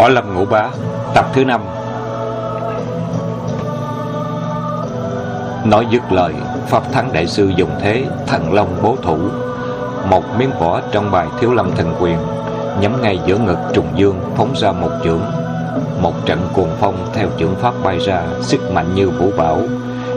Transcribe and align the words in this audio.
Võ 0.00 0.08
Lâm 0.08 0.34
Ngũ 0.34 0.44
Bá, 0.44 0.68
Tập 1.14 1.26
thứ 1.32 1.44
năm. 1.44 1.60
Nói 5.64 5.86
dứt 5.90 6.12
lời, 6.12 6.34
Pháp 6.68 6.92
Thắng 6.92 7.12
Đại 7.12 7.26
Sư 7.26 7.52
dùng 7.56 7.70
thế, 7.80 8.04
Thần 8.26 8.52
Long 8.52 8.68
bố 8.82 8.96
thủ. 9.02 9.18
Một 10.10 10.24
miếng 10.38 10.50
vỏ 10.60 10.80
trong 10.92 11.10
bài 11.10 11.26
Thiếu 11.40 11.52
Lâm 11.52 11.70
Thần 11.76 11.94
Quyền, 12.00 12.18
Nhắm 12.80 13.02
ngay 13.02 13.20
giữa 13.26 13.38
ngực 13.38 13.58
trùng 13.74 13.86
dương, 13.96 14.20
Phóng 14.36 14.54
ra 14.56 14.72
một 14.72 14.90
chưởng. 15.04 15.22
Một 16.02 16.26
trận 16.26 16.48
cuồng 16.54 16.70
phong 16.80 17.06
theo 17.14 17.28
chưởng 17.38 17.54
pháp 17.54 17.74
bay 17.84 17.98
ra, 17.98 18.22
Sức 18.40 18.72
mạnh 18.72 18.94
như 18.94 19.10
vũ 19.10 19.30
bảo 19.36 19.58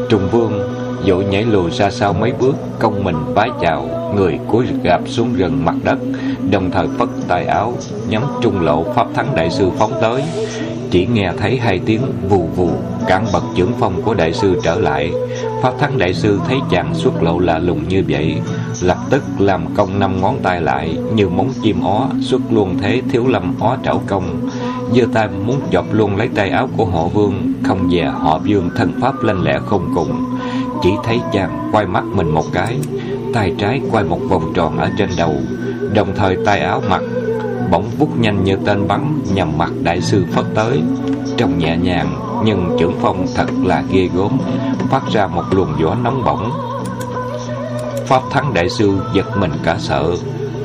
Trùng 0.10 0.30
vương, 0.32 0.74
dội 1.06 1.26
nhảy 1.26 1.44
lùi 1.44 1.72
ra 1.72 1.92
sau 1.92 2.14
mấy 2.14 2.34
bước 2.40 2.56
công 2.80 3.04
mình 3.04 3.34
vái 3.34 3.50
chào, 3.62 4.12
người 4.16 4.40
cúi 4.48 4.66
gạp 4.84 5.02
xuống 5.06 5.34
gần 5.38 5.66
mặt 5.66 5.76
đất 5.84 5.98
đồng 6.52 6.72
thời 6.72 6.88
phất 6.98 7.10
tay 7.28 7.46
áo, 7.46 7.74
nhắm 8.10 8.24
trung 8.42 8.62
lộ 8.62 8.84
pháp 8.96 9.08
thắng 9.14 9.36
đại 9.36 9.50
sư 9.50 9.70
phóng 9.78 9.92
tới. 10.02 10.24
Chỉ 10.92 11.06
nghe 11.06 11.32
thấy 11.38 11.58
hai 11.58 11.80
tiếng 11.86 12.02
vù 12.30 12.48
vù 12.56 12.70
cản 13.08 13.26
bật 13.34 13.44
trưởng 13.56 13.72
phong 13.80 14.02
của 14.02 14.14
đại 14.14 14.34
sư 14.34 14.60
trở 14.64 14.76
lại. 14.76 15.12
Pháp 15.62 15.74
thắng 15.80 15.98
đại 15.98 16.14
sư 16.14 16.40
thấy 16.48 16.58
chàng 16.72 16.96
xuất 16.96 17.24
lộ 17.24 17.40
lạ 17.40 17.60
lùng 17.60 17.88
như 17.88 18.04
vậy, 18.10 18.36
lập 18.82 18.98
tức 19.10 19.24
làm 19.40 19.76
công 19.76 20.00
năm 20.00 20.22
ngón 20.22 20.40
tay 20.44 20.62
lại 20.62 20.98
như 21.16 21.30
móng 21.30 21.50
chim 21.64 21.82
ó, 21.82 22.08
xuất 22.22 22.42
luôn 22.50 22.78
thế 22.82 23.02
thiếu 23.12 23.28
lâm 23.28 23.56
ó 23.60 23.78
trảo 23.86 24.02
công. 24.08 24.50
Giơ 24.96 25.04
tay 25.14 25.28
muốn 25.46 25.60
chọc 25.72 25.86
luôn 25.94 26.16
lấy 26.16 26.30
tay 26.36 26.50
áo 26.50 26.70
của 26.78 26.86
họ 26.86 27.08
vương, 27.08 27.54
không 27.64 27.90
dè 27.92 28.04
họ 28.04 28.40
vương 28.46 28.70
thân 28.76 28.92
pháp 29.02 29.24
lanh 29.24 29.44
lẹ 29.44 29.60
không 29.66 29.92
cùng. 29.96 30.26
Chỉ 30.84 30.90
thấy 31.04 31.20
chàng 31.34 31.70
quay 31.72 31.86
mắt 31.86 32.04
mình 32.16 32.30
một 32.30 32.46
cái, 32.54 32.78
tay 33.34 33.54
trái 33.58 33.82
quay 33.92 34.04
một 34.04 34.20
vòng 34.30 34.52
tròn 34.54 34.78
ở 34.78 34.90
trên 34.98 35.10
đầu 35.18 35.36
đồng 35.94 36.16
thời 36.16 36.38
tay 36.46 36.60
áo 36.60 36.82
mặc, 36.90 37.02
bỗng 37.72 37.90
vút 37.98 38.20
nhanh 38.20 38.44
như 38.44 38.58
tên 38.66 38.88
bắn 38.88 39.20
nhằm 39.34 39.58
mặt 39.58 39.72
đại 39.84 40.02
sư 40.02 40.26
phất 40.32 40.46
tới. 40.56 40.82
Trông 41.38 41.58
nhẹ 41.58 41.78
nhàng, 41.78 42.42
nhưng 42.46 42.76
trưởng 42.80 42.94
phong 43.02 43.26
thật 43.36 43.48
là 43.64 43.84
ghê 43.92 44.10
gớm, 44.16 44.38
phát 44.90 45.04
ra 45.12 45.28
một 45.28 45.44
luồng 45.52 45.74
gió 45.80 45.96
nóng 46.04 46.24
bỏng. 46.26 46.52
Pháp 48.06 48.22
thắng 48.32 48.54
đại 48.54 48.70
sư 48.70 48.98
giật 49.14 49.38
mình 49.38 49.52
cả 49.64 49.76
sợ, 49.80 50.16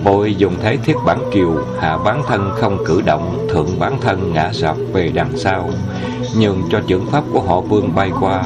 Bội 0.05 0.35
dùng 0.35 0.55
thế 0.63 0.77
thiết 0.77 0.97
bản 1.07 1.19
kiều, 1.33 1.55
Hạ 1.81 1.99
bán 2.05 2.23
thân 2.29 2.51
không 2.55 2.79
cử 2.87 3.01
động, 3.01 3.47
Thượng 3.51 3.79
bán 3.79 3.99
thân 4.01 4.33
ngã 4.33 4.53
sập 4.53 4.77
về 4.93 5.11
đằng 5.15 5.37
sau. 5.37 5.71
Nhưng 6.39 6.63
cho 6.71 6.81
trưởng 6.87 7.07
pháp 7.07 7.25
của 7.33 7.41
họ 7.41 7.61
vương 7.61 7.95
bay 7.95 8.11
qua, 8.21 8.43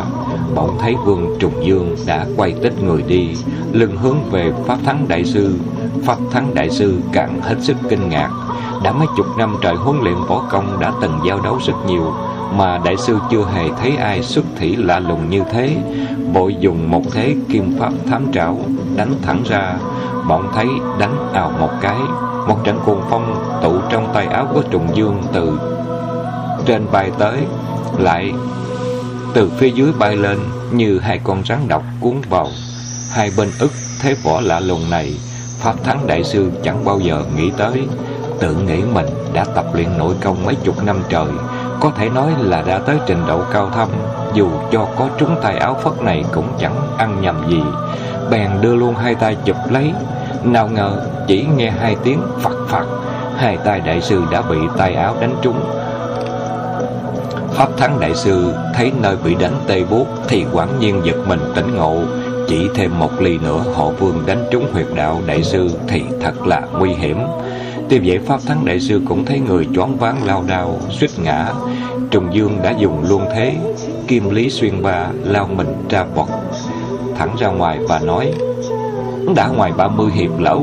Bỗng 0.54 0.78
thấy 0.78 0.94
vương 1.04 1.36
trùng 1.38 1.66
dương 1.66 1.96
đã 2.06 2.26
quay 2.36 2.54
tích 2.62 2.82
người 2.82 3.02
đi, 3.02 3.28
Lưng 3.72 3.96
hướng 3.96 4.30
về 4.30 4.52
Pháp 4.66 4.78
Thắng 4.84 5.08
Đại 5.08 5.24
Sư. 5.24 5.54
Pháp 6.04 6.18
Thắng 6.30 6.54
Đại 6.54 6.70
Sư 6.70 6.98
càng 7.12 7.40
hết 7.42 7.56
sức 7.60 7.76
kinh 7.88 8.08
ngạc. 8.08 8.30
Đã 8.82 8.92
mấy 8.92 9.06
chục 9.16 9.26
năm 9.38 9.56
trời 9.62 9.74
huấn 9.74 10.00
luyện 10.02 10.14
võ 10.28 10.42
công 10.50 10.80
đã 10.80 10.92
từng 11.00 11.18
giao 11.26 11.40
đấu 11.40 11.58
rất 11.66 11.74
nhiều, 11.86 12.14
Mà 12.56 12.78
Đại 12.84 12.96
Sư 12.96 13.18
chưa 13.30 13.44
hề 13.54 13.68
thấy 13.80 13.96
ai 13.96 14.22
xuất 14.22 14.44
thủy 14.58 14.76
lạ 14.78 14.98
lùng 14.98 15.30
như 15.30 15.42
thế. 15.52 15.76
Bội 16.32 16.56
dùng 16.60 16.90
một 16.90 17.02
thế 17.12 17.36
kim 17.48 17.78
pháp 17.78 17.92
thám 18.10 18.32
trảo, 18.32 18.58
Đánh 18.96 19.14
thẳng 19.22 19.42
ra. 19.48 19.74
Bọn 20.28 20.48
thấy 20.54 20.66
đánh 20.98 21.32
ào 21.32 21.52
một 21.60 21.70
cái, 21.80 21.96
Một 22.48 22.64
trận 22.64 22.80
cuồng 22.84 23.02
phong 23.10 23.58
tụ 23.62 23.80
trong 23.90 24.08
tay 24.14 24.26
áo 24.26 24.46
của 24.54 24.62
Trùng 24.70 24.88
Dương 24.94 25.22
từ 25.32 25.58
trên 26.66 26.86
bay 26.92 27.10
tới, 27.18 27.38
Lại 27.98 28.32
từ 29.34 29.50
phía 29.58 29.68
dưới 29.68 29.92
bay 29.98 30.16
lên 30.16 30.38
như 30.72 30.98
hai 30.98 31.20
con 31.24 31.42
rắn 31.44 31.58
độc 31.68 31.82
cuốn 32.00 32.14
vào. 32.30 32.46
Hai 33.12 33.30
bên 33.36 33.48
ức 33.58 33.70
thế 34.02 34.14
võ 34.24 34.40
lạ 34.40 34.60
lùng 34.60 34.90
này 34.90 35.14
pháp 35.62 35.84
thắng 35.84 36.06
đại 36.06 36.24
sư 36.24 36.50
chẳng 36.62 36.84
bao 36.84 37.00
giờ 37.00 37.22
nghĩ 37.36 37.50
tới, 37.56 37.88
tự 38.40 38.54
nghĩ 38.54 38.82
mình 38.92 39.06
đã 39.32 39.44
tập 39.44 39.66
luyện 39.74 39.88
nội 39.98 40.14
công 40.20 40.44
mấy 40.44 40.54
chục 40.54 40.84
năm 40.84 41.02
trời, 41.08 41.26
có 41.80 41.90
thể 41.96 42.08
nói 42.08 42.30
là 42.38 42.62
đã 42.62 42.78
tới 42.78 42.96
trình 43.06 43.22
độ 43.26 43.40
cao 43.52 43.70
thâm, 43.74 43.88
dù 44.34 44.48
cho 44.72 44.86
có 44.98 45.08
trúng 45.18 45.36
tay 45.42 45.56
áo 45.56 45.76
phất 45.82 46.02
này 46.02 46.24
cũng 46.32 46.48
chẳng 46.58 46.76
ăn 46.98 47.20
nhầm 47.20 47.36
gì 47.50 47.62
bèn 48.30 48.50
đưa 48.60 48.74
luôn 48.74 48.94
hai 48.94 49.14
tay 49.14 49.36
chụp 49.44 49.56
lấy, 49.70 49.92
nào 50.44 50.68
ngờ 50.68 51.06
chỉ 51.26 51.46
nghe 51.56 51.70
hai 51.70 51.96
tiếng 52.04 52.22
phật 52.40 52.56
phật 52.68 52.86
hai 53.36 53.56
tay 53.56 53.80
đại 53.80 54.00
sư 54.00 54.22
đã 54.30 54.42
bị 54.42 54.56
tay 54.76 54.94
áo 54.94 55.16
đánh 55.20 55.34
trúng 55.42 55.60
Pháp 57.52 57.68
Thắng 57.76 58.00
Đại 58.00 58.14
Sư 58.14 58.54
thấy 58.74 58.92
nơi 59.02 59.16
bị 59.24 59.34
đánh 59.34 59.54
tê 59.66 59.84
buốt 59.90 60.06
thì 60.28 60.44
quảng 60.52 60.78
nhiên 60.78 61.00
giật 61.04 61.16
mình 61.26 61.40
tỉnh 61.54 61.76
ngộ. 61.76 62.02
Chỉ 62.52 62.68
thêm 62.74 62.98
một 62.98 63.20
ly 63.20 63.38
nữa 63.38 63.64
họ 63.74 63.90
vương 63.90 64.26
đánh 64.26 64.44
trúng 64.50 64.66
huyệt 64.72 64.86
đạo 64.94 65.20
Đại 65.26 65.42
Sư 65.42 65.70
thì 65.88 66.02
thật 66.20 66.46
là 66.46 66.62
nguy 66.78 66.90
hiểm. 66.90 67.18
Tuy 67.88 67.98
vậy 67.98 68.18
Pháp 68.18 68.40
Thắng 68.46 68.64
Đại 68.64 68.80
Sư 68.80 69.00
cũng 69.08 69.24
thấy 69.24 69.40
người 69.40 69.68
choáng 69.74 69.96
váng 69.96 70.24
lao 70.24 70.44
đao, 70.48 70.80
suýt 70.90 71.10
ngã. 71.24 71.52
Trùng 72.10 72.34
Dương 72.34 72.58
đã 72.62 72.74
dùng 72.78 73.04
luôn 73.08 73.24
thế, 73.34 73.56
kim 74.08 74.30
lý 74.30 74.50
xuyên 74.50 74.82
ba 74.82 75.08
lao 75.24 75.48
mình 75.56 75.66
ra 75.90 76.04
bọt 76.16 76.28
thẳng 77.16 77.36
ra 77.38 77.48
ngoài 77.48 77.78
và 77.88 77.98
nói 77.98 78.32
Đã 79.36 79.48
ngoài 79.48 79.72
ba 79.76 79.88
mươi 79.88 80.10
hiệp 80.14 80.38
lỡ 80.38 80.58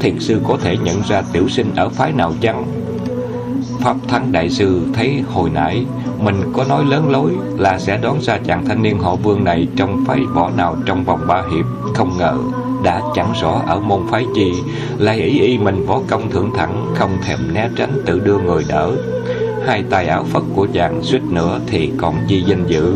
thiền 0.00 0.18
sư 0.20 0.40
có 0.48 0.56
thể 0.62 0.76
nhận 0.76 1.02
ra 1.08 1.22
tiểu 1.32 1.48
sinh 1.48 1.72
ở 1.76 1.88
phái 1.88 2.12
nào 2.12 2.32
chăng? 2.40 2.77
Pháp 3.80 3.96
Thắng 4.08 4.32
Đại 4.32 4.50
Sư 4.50 4.80
thấy 4.94 5.22
hồi 5.32 5.50
nãy 5.50 5.84
mình 6.18 6.52
có 6.52 6.64
nói 6.64 6.84
lớn 6.84 7.10
lối 7.10 7.32
là 7.56 7.78
sẽ 7.78 7.96
đón 7.96 8.20
ra 8.20 8.38
chàng 8.44 8.64
thanh 8.66 8.82
niên 8.82 8.98
họ 8.98 9.16
vương 9.16 9.44
này 9.44 9.68
trong 9.76 10.04
phái 10.06 10.20
võ 10.34 10.50
nào 10.56 10.76
trong 10.86 11.04
vòng 11.04 11.20
ba 11.26 11.42
hiệp. 11.52 11.64
Không 11.94 12.18
ngờ 12.18 12.36
đã 12.84 13.02
chẳng 13.14 13.32
rõ 13.40 13.62
ở 13.66 13.80
môn 13.80 14.00
phái 14.10 14.26
chi, 14.34 14.52
lại 14.98 15.20
ý 15.20 15.40
y 15.40 15.58
mình 15.58 15.86
võ 15.86 16.00
công 16.08 16.30
thượng 16.30 16.50
thẳng, 16.54 16.86
không 16.94 17.10
thèm 17.22 17.38
né 17.54 17.68
tránh 17.76 18.02
tự 18.06 18.20
đưa 18.20 18.38
người 18.38 18.64
đỡ. 18.68 18.92
Hai 19.66 19.84
tay 19.90 20.06
áo 20.06 20.24
phất 20.24 20.42
của 20.54 20.66
chàng 20.72 21.02
suýt 21.02 21.22
nữa 21.22 21.60
thì 21.66 21.92
còn 21.96 22.14
chi 22.28 22.42
danh 22.46 22.66
dự. 22.66 22.94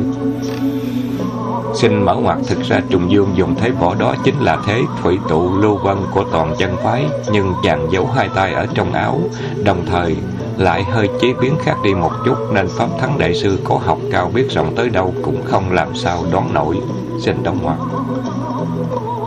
Xin 1.74 2.04
mở 2.04 2.14
ngoặt 2.14 2.38
thực 2.48 2.62
ra 2.62 2.80
Trùng 2.90 3.10
Dương 3.10 3.28
dùng 3.34 3.54
thế 3.54 3.70
võ 3.70 3.94
đó 3.94 4.14
chính 4.24 4.40
là 4.40 4.58
thế 4.66 4.80
thủy 5.02 5.18
tụ 5.28 5.58
lưu 5.58 5.76
vân 5.76 5.96
của 6.14 6.24
toàn 6.32 6.54
chân 6.58 6.76
phái, 6.84 7.04
nhưng 7.32 7.52
chàng 7.64 7.88
giấu 7.92 8.06
hai 8.06 8.28
tay 8.34 8.52
ở 8.52 8.66
trong 8.74 8.92
áo, 8.92 9.20
đồng 9.64 9.86
thời 9.86 10.16
lại 10.62 10.84
hơi 10.84 11.08
chế 11.20 11.32
biến 11.40 11.56
khác 11.62 11.76
đi 11.84 11.94
một 11.94 12.10
chút 12.24 12.36
nên 12.52 12.68
Pháp 12.68 12.88
Thắng 12.98 13.18
Đại 13.18 13.34
Sư 13.34 13.58
có 13.64 13.80
học 13.84 13.98
cao 14.12 14.30
biết 14.34 14.50
rộng 14.50 14.74
tới 14.76 14.88
đâu 14.88 15.14
cũng 15.22 15.42
không 15.44 15.72
làm 15.72 15.94
sao 15.94 16.24
đoán 16.32 16.54
nổi. 16.54 16.76
Xin 17.20 17.42
đóng 17.42 17.58
ngoặc. 17.62 17.78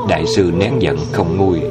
Đại 0.10 0.26
sư 0.26 0.52
nén 0.58 0.82
giận 0.82 0.98
không 1.12 1.38
nguôi, 1.38 1.62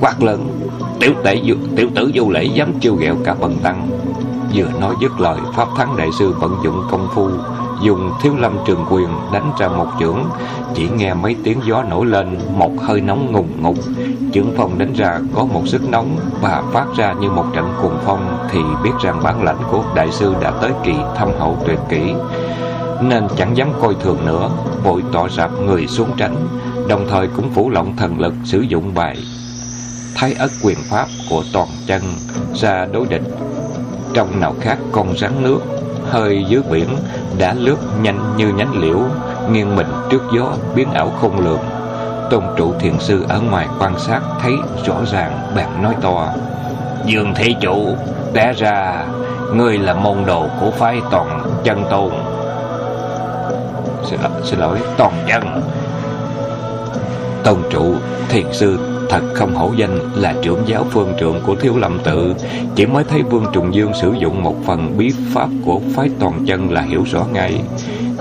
quát 0.00 0.22
lớn, 0.22 0.68
tiểu 1.00 1.12
tể 1.24 1.40
tiểu 1.76 1.88
tử 1.94 2.10
vô 2.14 2.30
lễ 2.30 2.44
dám 2.44 2.80
chiêu 2.80 2.94
ghẹo 2.94 3.16
cả 3.24 3.34
bần 3.40 3.56
tăng. 3.62 3.88
Vừa 4.54 4.80
nói 4.80 4.94
dứt 5.00 5.20
lời, 5.20 5.38
Pháp 5.54 5.68
Thắng 5.76 5.96
Đại 5.96 6.08
Sư 6.18 6.32
vận 6.32 6.56
dụng 6.64 6.82
công 6.90 7.08
phu, 7.14 7.28
dùng 7.82 8.10
thiếu 8.22 8.32
lâm 8.38 8.58
trường 8.66 8.84
quyền 8.90 9.08
đánh 9.32 9.52
ra 9.58 9.68
một 9.68 9.86
chưởng. 10.00 10.18
Chỉ 10.74 10.88
nghe 10.88 11.14
mấy 11.14 11.36
tiếng 11.44 11.60
gió 11.64 11.82
nổi 11.82 12.06
lên 12.06 12.38
một 12.56 12.72
hơi 12.82 13.00
nóng 13.00 13.32
ngùng 13.32 13.62
ngục. 13.62 13.76
Chưởng 14.32 14.52
phong 14.56 14.78
đánh 14.78 14.92
ra 14.92 15.20
có 15.34 15.44
một 15.44 15.62
sức 15.68 15.88
nóng 15.88 16.16
và 16.42 16.62
phát 16.72 16.86
ra 16.96 17.12
như 17.12 17.30
một 17.30 17.46
trận 17.54 17.72
cuồng 17.82 17.98
phong 18.04 18.38
thì 18.50 18.60
biết 18.84 18.92
rằng 19.02 19.20
bản 19.22 19.42
lãnh 19.42 19.58
của 19.70 19.84
đại 19.94 20.12
sư 20.12 20.34
đã 20.40 20.50
tới 20.50 20.70
kỳ 20.84 20.94
thâm 21.16 21.28
hậu 21.38 21.58
tuyệt 21.66 21.78
kỹ. 21.88 22.14
Nên 23.02 23.28
chẳng 23.36 23.56
dám 23.56 23.68
coi 23.82 23.94
thường 23.94 24.18
nữa 24.26 24.50
vội 24.84 25.02
tỏ 25.12 25.28
rạp 25.28 25.50
người 25.60 25.86
xuống 25.86 26.10
tránh 26.16 26.36
đồng 26.88 27.06
thời 27.10 27.28
cũng 27.36 27.50
phủ 27.50 27.70
lộng 27.70 27.96
thần 27.96 28.20
lực 28.20 28.34
sử 28.44 28.60
dụng 28.60 28.94
bài 28.94 29.16
thái 30.14 30.32
ất 30.32 30.50
quyền 30.62 30.78
pháp 30.90 31.06
của 31.30 31.44
toàn 31.52 31.68
chân 31.86 32.02
ra 32.54 32.86
đối 32.92 33.06
địch 33.06 33.22
trong 34.16 34.40
nào 34.40 34.54
khác 34.60 34.78
con 34.92 35.16
rắn 35.16 35.32
nước 35.42 35.58
hơi 36.10 36.44
dưới 36.48 36.62
biển 36.70 36.88
đã 37.38 37.54
lướt 37.54 37.76
nhanh 38.00 38.36
như 38.36 38.48
nhánh 38.48 38.80
liễu 38.80 38.98
nghiêng 39.50 39.76
mình 39.76 39.86
trước 40.10 40.22
gió 40.36 40.52
biến 40.74 40.92
ảo 40.92 41.12
không 41.20 41.40
lường. 41.40 41.60
Tôn 42.30 42.44
trụ 42.56 42.74
thiền 42.80 42.98
sư 42.98 43.24
ở 43.28 43.40
ngoài 43.40 43.68
quan 43.80 43.98
sát 43.98 44.20
thấy 44.40 44.52
rõ 44.86 44.94
ràng 45.12 45.52
bạn 45.56 45.82
nói 45.82 45.94
to 46.02 46.28
dương 47.06 47.32
thế 47.34 47.54
chủ 47.60 47.96
té 48.34 48.52
ra 48.52 49.06
ngươi 49.54 49.78
là 49.78 49.94
môn 49.94 50.24
đồ 50.26 50.46
của 50.60 50.70
phái 50.70 51.00
toàn 51.10 51.42
chân 51.64 51.84
tôn. 51.90 52.12
Xin, 54.04 54.20
xin 54.42 54.58
lỗi 54.58 54.78
toàn 54.96 55.12
chân. 55.28 55.62
Tôn 57.44 57.56
trụ 57.70 57.94
thiền 58.28 58.52
sư 58.52 58.95
Thật 59.08 59.22
không 59.34 59.54
hổ 59.54 59.72
danh 59.76 59.98
là 60.14 60.34
trưởng 60.42 60.60
giáo 60.66 60.86
phương 60.90 61.12
trượng 61.20 61.40
của 61.46 61.54
Thiếu 61.54 61.76
Lâm 61.76 61.98
Tự 62.04 62.34
Chỉ 62.74 62.86
mới 62.86 63.04
thấy 63.04 63.22
Vương 63.22 63.44
Trùng 63.52 63.74
Dương 63.74 63.92
sử 64.00 64.12
dụng 64.20 64.42
một 64.42 64.56
phần 64.64 64.96
bí 64.98 65.10
pháp 65.34 65.48
của 65.64 65.80
phái 65.94 66.10
toàn 66.18 66.44
chân 66.46 66.70
là 66.70 66.80
hiểu 66.80 67.02
rõ 67.12 67.24
ngay. 67.32 67.60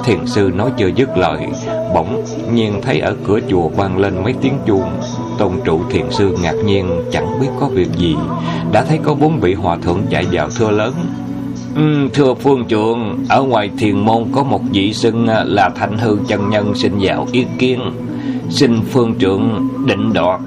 Thiền 0.03 0.25
sư 0.25 0.51
nói 0.55 0.71
chưa 0.77 0.89
dứt 0.95 1.17
lời 1.17 1.47
Bỗng 1.93 2.23
nhiên 2.53 2.81
thấy 2.81 2.99
ở 2.99 3.15
cửa 3.27 3.39
chùa 3.49 3.67
vang 3.67 3.97
lên 3.97 4.23
mấy 4.23 4.33
tiếng 4.41 4.57
chuông. 4.67 4.89
Tôn 5.37 5.51
trụ 5.65 5.81
thiền 5.91 6.05
sư 6.11 6.37
ngạc 6.41 6.55
nhiên 6.65 6.89
chẳng 7.11 7.39
biết 7.41 7.47
có 7.59 7.67
việc 7.67 7.89
gì. 7.97 8.15
Đã 8.71 8.83
thấy 8.83 8.99
có 9.03 9.13
bốn 9.13 9.39
vị 9.39 9.53
hòa 9.53 9.77
thượng 9.77 10.01
chạy 10.09 10.25
vào 10.31 10.49
thưa 10.49 10.71
lớn. 10.71 10.93
Ừ, 11.75 12.07
thưa 12.13 12.33
phương 12.33 12.65
trượng, 12.67 13.25
ở 13.29 13.41
ngoài 13.43 13.69
thiền 13.77 13.99
môn 13.99 14.25
có 14.31 14.43
một 14.43 14.61
vị 14.71 14.93
xưng 14.93 15.27
là 15.45 15.69
Thanh 15.69 15.97
Hư 15.97 16.17
chân 16.27 16.49
Nhân 16.49 16.75
xin 16.75 16.93
vào 16.99 17.27
ý 17.31 17.45
kiến. 17.59 17.79
Xin 18.49 18.81
phương 18.91 19.15
trượng 19.19 19.67
định 19.85 20.13
đoạt. 20.13 20.39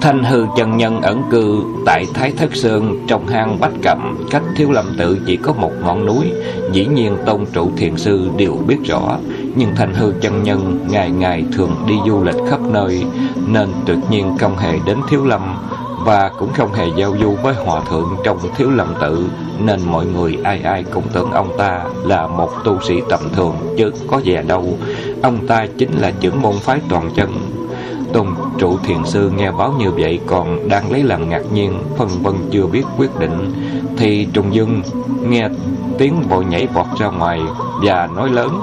Thanh 0.00 0.24
hư 0.24 0.46
chân 0.56 0.76
nhân 0.76 1.02
ẩn 1.02 1.22
cư 1.30 1.62
tại 1.86 2.06
Thái 2.14 2.32
Thất 2.36 2.56
Sơn 2.56 3.04
trong 3.08 3.26
hang 3.26 3.60
Bách 3.60 3.72
Cẩm, 3.82 4.26
cách 4.30 4.42
Thiếu 4.56 4.70
Lâm 4.70 4.86
Tự 4.98 5.18
chỉ 5.26 5.36
có 5.36 5.52
một 5.52 5.72
ngọn 5.82 6.06
núi, 6.06 6.32
dĩ 6.72 6.86
nhiên 6.86 7.16
tôn 7.26 7.44
trụ 7.52 7.70
thiền 7.76 7.96
sư 7.96 8.30
đều 8.36 8.58
biết 8.66 8.78
rõ, 8.84 9.18
nhưng 9.56 9.74
Thanh 9.76 9.94
hư 9.94 10.12
chân 10.20 10.42
nhân 10.42 10.86
ngày 10.90 11.10
ngày 11.10 11.44
thường 11.52 11.70
đi 11.86 11.94
du 12.06 12.22
lịch 12.22 12.36
khắp 12.50 12.60
nơi, 12.60 13.04
nên 13.46 13.68
tuyệt 13.86 13.98
nhiên 14.10 14.36
không 14.38 14.56
hề 14.56 14.78
đến 14.86 14.98
Thiếu 15.10 15.24
Lâm 15.24 15.40
và 16.04 16.30
cũng 16.38 16.52
không 16.52 16.72
hề 16.72 16.86
giao 16.96 17.14
du 17.20 17.30
với 17.42 17.54
hòa 17.54 17.80
thượng 17.90 18.16
trong 18.24 18.38
Thiếu 18.56 18.70
Lâm 18.70 18.94
Tự, 19.00 19.26
nên 19.58 19.80
mọi 19.86 20.06
người 20.06 20.38
ai 20.44 20.60
ai 20.62 20.84
cũng 20.84 21.04
tưởng 21.12 21.30
ông 21.30 21.48
ta 21.58 21.84
là 22.04 22.26
một 22.26 22.50
tu 22.64 22.80
sĩ 22.80 22.94
tầm 23.08 23.20
thường 23.32 23.54
chứ 23.78 23.90
có 24.10 24.20
vẻ 24.24 24.42
đâu, 24.42 24.78
ông 25.22 25.46
ta 25.46 25.66
chính 25.78 25.92
là 25.92 26.12
trưởng 26.20 26.42
môn 26.42 26.54
phái 26.60 26.80
toàn 26.88 27.10
chân. 27.16 27.34
Tôn 28.12 28.26
trụ 28.58 28.78
thiền 28.84 29.04
sư 29.04 29.30
nghe 29.36 29.50
báo 29.50 29.74
như 29.78 29.90
vậy 29.90 30.20
còn 30.26 30.68
đang 30.68 30.92
lấy 30.92 31.02
làm 31.02 31.28
ngạc 31.28 31.42
nhiên, 31.52 31.82
phân 31.96 32.08
vân 32.08 32.34
chưa 32.50 32.66
biết 32.66 32.82
quyết 32.98 33.18
định, 33.18 33.52
thì 33.96 34.28
Trùng 34.32 34.54
Dương 34.54 34.82
nghe 35.22 35.48
tiếng 35.98 36.22
vội 36.28 36.44
nhảy 36.44 36.66
vọt 36.66 36.86
ra 36.98 37.06
ngoài 37.06 37.40
và 37.82 38.08
nói 38.16 38.30
lớn: 38.30 38.60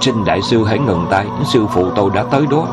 "Xin 0.00 0.24
đại 0.24 0.42
sư 0.42 0.64
hãy 0.64 0.78
ngừng 0.78 1.06
tay, 1.10 1.26
sư 1.44 1.66
phụ 1.74 1.90
tôi 1.96 2.10
đã 2.14 2.22
tới 2.22 2.42
đó." 2.50 2.66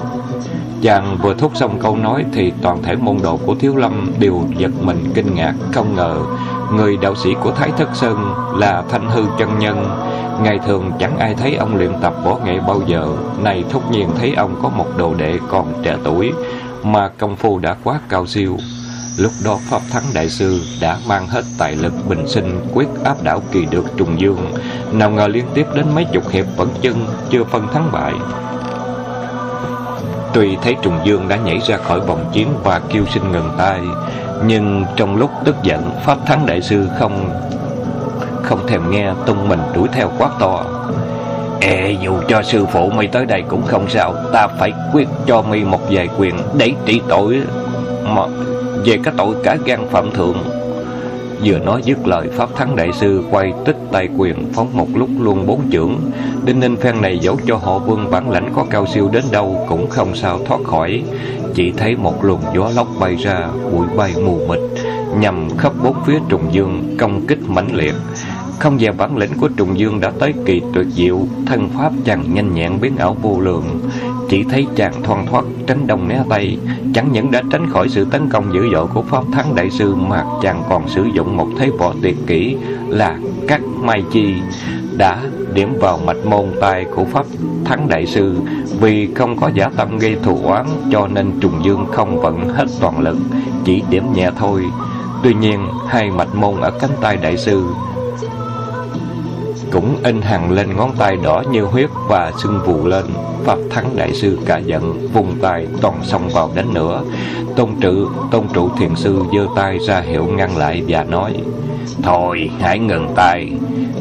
Chàng 0.83 1.17
vừa 1.21 1.33
thốt 1.33 1.51
xong 1.55 1.79
câu 1.79 1.97
nói 1.97 2.25
thì 2.33 2.53
toàn 2.61 2.83
thể 2.83 2.95
môn 2.95 3.17
đồ 3.23 3.37
của 3.37 3.55
Thiếu 3.55 3.75
Lâm 3.75 4.11
đều 4.19 4.43
giật 4.57 4.71
mình 4.81 5.11
kinh 5.13 5.35
ngạc, 5.35 5.53
không 5.71 5.95
ngờ 5.95 6.19
người 6.73 6.97
đạo 6.97 7.15
sĩ 7.15 7.29
của 7.43 7.51
Thái 7.51 7.71
Thất 7.77 7.89
Sơn 7.93 8.33
là 8.57 8.83
Thanh 8.89 9.09
Hư 9.09 9.25
chân 9.39 9.59
nhân. 9.59 9.85
Ngày 10.41 10.59
thường 10.65 10.91
chẳng 10.99 11.17
ai 11.17 11.35
thấy 11.35 11.55
ông 11.55 11.75
luyện 11.75 11.91
tập 12.01 12.13
võ 12.23 12.37
nghệ 12.45 12.59
bao 12.67 12.81
giờ. 12.87 13.07
Này 13.43 13.63
thốt 13.69 13.81
nhiên 13.91 14.09
thấy 14.17 14.33
ông 14.33 14.59
có 14.63 14.69
một 14.69 14.87
đồ 14.97 15.13
đệ 15.13 15.39
còn 15.49 15.73
trẻ 15.83 15.97
tuổi 16.03 16.31
Mà 16.83 17.07
công 17.07 17.35
phu 17.35 17.59
đã 17.59 17.75
quá 17.83 17.99
cao 18.09 18.25
siêu. 18.25 18.57
Lúc 19.17 19.31
đó 19.45 19.59
Pháp 19.69 19.81
Thắng 19.91 20.03
Đại 20.13 20.29
Sư 20.29 20.61
đã 20.81 20.97
mang 21.07 21.27
hết 21.27 21.43
tài 21.57 21.75
lực 21.75 21.93
bình 22.09 22.27
sinh 22.27 22.59
quyết 22.73 22.87
áp 23.03 23.23
đảo 23.23 23.41
kỳ 23.51 23.65
được 23.65 23.85
trùng 23.97 24.19
dương. 24.19 24.51
Nào 24.91 25.11
ngờ 25.11 25.27
liên 25.27 25.45
tiếp 25.53 25.65
đến 25.75 25.85
mấy 25.95 26.05
chục 26.13 26.29
hiệp 26.29 26.45
vẫn 26.57 26.69
chân 26.81 27.05
chưa 27.29 27.43
phân 27.43 27.67
thắng 27.67 27.89
bại. 27.91 28.13
Tuy 30.33 30.57
thấy 30.61 30.75
trùng 30.81 30.99
dương 31.03 31.27
đã 31.27 31.35
nhảy 31.35 31.59
ra 31.67 31.77
khỏi 31.77 31.99
vòng 31.99 32.25
chiến 32.33 32.47
và 32.63 32.81
kêu 32.89 33.05
xin 33.13 33.31
ngừng 33.31 33.49
tay 33.57 33.81
Nhưng 34.45 34.85
trong 34.95 35.15
lúc 35.15 35.31
tức 35.45 35.55
giận 35.63 35.91
Pháp 36.05 36.17
Thắng 36.25 36.45
Đại 36.45 36.61
Sư 36.61 36.87
không 36.99 37.29
không 38.43 38.67
thèm 38.67 38.91
nghe 38.91 39.13
tung 39.25 39.49
mình 39.49 39.59
đuổi 39.75 39.87
theo 39.93 40.11
quát 40.17 40.29
to. 40.39 40.63
Ê, 41.61 41.95
dù 42.01 42.17
cho 42.27 42.41
sư 42.43 42.65
phụ 42.65 42.89
mày 42.89 43.07
tới 43.07 43.25
đây 43.25 43.43
cũng 43.47 43.65
không 43.65 43.89
sao 43.89 44.13
Ta 44.33 44.47
phải 44.47 44.71
quyết 44.93 45.07
cho 45.25 45.41
mày 45.41 45.63
một 45.63 45.81
vài 45.89 46.09
quyền 46.17 46.35
để 46.57 46.71
trị 46.85 47.01
tội 47.09 47.41
Mà 48.03 48.21
về 48.85 48.97
cái 49.03 49.13
tội 49.17 49.35
cả 49.43 49.57
gan 49.65 49.87
phạm 49.89 50.11
thượng 50.11 50.37
Vừa 51.45 51.59
nói 51.59 51.81
dứt 51.85 52.07
lời 52.07 52.29
Pháp 52.33 52.55
Thắng 52.55 52.75
Đại 52.75 52.89
Sư 52.93 53.23
quay 53.31 53.53
tích 53.65 53.77
tay 53.91 54.09
quyền 54.17 54.53
phóng 54.53 54.77
một 54.77 54.87
lúc 54.95 55.09
luôn 55.19 55.47
bốn 55.47 55.71
chưởng. 55.71 55.99
Đinh 56.45 56.59
ninh 56.59 56.75
phen 56.75 57.01
này 57.01 57.19
dẫu 57.19 57.37
cho 57.47 57.55
họ 57.55 57.79
vương 57.79 58.11
bản 58.11 58.29
lãnh 58.29 58.53
có 58.55 58.65
cao 58.69 58.85
siêu 58.93 59.09
đến 59.13 59.23
đâu 59.31 59.65
cũng 59.69 59.89
không 59.89 60.15
sao 60.15 60.39
thoát 60.45 60.63
khỏi. 60.63 61.03
Chỉ 61.53 61.71
thấy 61.71 61.95
một 61.95 62.23
luồng 62.23 62.41
gió 62.55 62.71
lốc 62.75 62.87
bay 62.99 63.15
ra, 63.15 63.47
bụi 63.71 63.87
bay 63.97 64.13
mù 64.25 64.39
mịt 64.47 64.59
Nhằm 65.17 65.57
khắp 65.57 65.73
bốn 65.83 65.95
phía 66.05 66.19
trùng 66.29 66.53
dương, 66.53 66.95
công 66.99 67.27
kích 67.27 67.39
mãnh 67.47 67.75
liệt. 67.75 67.95
Không 68.59 68.79
dè 68.79 68.91
bản 68.91 69.17
lĩnh 69.17 69.37
của 69.37 69.49
Trùng 69.57 69.79
Dương 69.79 69.99
đã 69.99 70.11
tới 70.19 70.33
kỳ 70.45 70.61
tuyệt 70.73 70.87
diệu, 70.87 71.19
thân 71.45 71.69
pháp 71.69 71.91
chàng 72.05 72.33
nhanh 72.33 72.55
nhẹn 72.55 72.81
biến 72.81 72.97
ảo 72.97 73.17
vô 73.21 73.39
lượng. 73.39 73.81
Chỉ 74.33 74.43
thấy 74.43 74.67
chàng 74.75 75.03
thoăn 75.03 75.25
thoát 75.25 75.45
tránh 75.67 75.87
đông 75.87 76.07
né 76.07 76.19
tây, 76.29 76.57
chẳng 76.93 77.11
những 77.11 77.31
đã 77.31 77.41
tránh 77.51 77.69
khỏi 77.69 77.89
sự 77.89 78.05
tấn 78.11 78.29
công 78.29 78.53
dữ 78.53 78.61
dội 78.71 78.87
của 78.87 79.01
Pháp 79.01 79.23
Thắng 79.31 79.55
Đại 79.55 79.69
Sư 79.69 79.95
mà 79.95 80.23
chàng 80.41 80.63
còn 80.69 80.87
sử 80.87 81.03
dụng 81.13 81.37
một 81.37 81.47
thế 81.59 81.69
võ 81.79 81.93
tuyệt 82.01 82.17
kỹ 82.27 82.57
là 82.87 83.17
cắt 83.47 83.61
mai 83.81 84.03
chi 84.11 84.33
đã 84.97 85.21
điểm 85.53 85.73
vào 85.79 85.99
mạch 86.05 86.25
môn 86.25 86.45
tay 86.61 86.85
của 86.95 87.05
Pháp 87.05 87.25
Thắng 87.65 87.89
Đại 87.89 88.05
Sư 88.05 88.35
vì 88.79 89.09
không 89.15 89.37
có 89.37 89.51
giả 89.53 89.69
tâm 89.77 89.97
gây 89.97 90.17
thù 90.23 90.39
oán 90.43 90.65
cho 90.91 91.07
nên 91.07 91.39
Trùng 91.39 91.65
Dương 91.65 91.85
không 91.91 92.21
vận 92.21 92.49
hết 92.49 92.65
toàn 92.81 92.99
lực, 92.99 93.17
chỉ 93.65 93.83
điểm 93.89 94.13
nhẹ 94.13 94.31
thôi. 94.37 94.63
Tuy 95.23 95.33
nhiên, 95.33 95.67
hai 95.87 96.11
mạch 96.11 96.35
môn 96.35 96.55
ở 96.61 96.71
cánh 96.71 96.91
tay 97.01 97.17
Đại 97.17 97.37
Sư 97.37 97.65
cũng 99.73 99.97
in 100.03 100.21
hằn 100.21 100.49
lên 100.49 100.75
ngón 100.77 100.91
tay 100.97 101.15
đỏ 101.23 101.43
như 101.51 101.63
huyết 101.63 101.89
và 102.07 102.31
sưng 102.43 102.59
vù 102.65 102.85
lên. 102.85 103.05
Pháp 103.43 103.57
thắng 103.69 103.95
đại 103.95 104.13
sư 104.13 104.37
cả 104.45 104.57
giận, 104.57 105.07
vùng 105.13 105.35
tay 105.41 105.67
toàn 105.81 105.95
xông 106.03 106.29
vào 106.29 106.51
đánh 106.55 106.73
nữa. 106.73 107.03
Tôn 107.55 107.69
trụ, 107.81 108.07
tôn 108.31 108.43
trụ 108.53 108.69
thiền 108.77 108.95
sư 108.95 109.23
giơ 109.33 109.47
tay 109.55 109.79
ra 109.87 109.99
hiệu 109.99 110.25
ngăn 110.25 110.57
lại 110.57 110.83
và 110.87 111.03
nói, 111.03 111.33
Thôi, 112.03 112.49
hãy 112.59 112.79
ngừng 112.79 113.07
tay. 113.15 113.51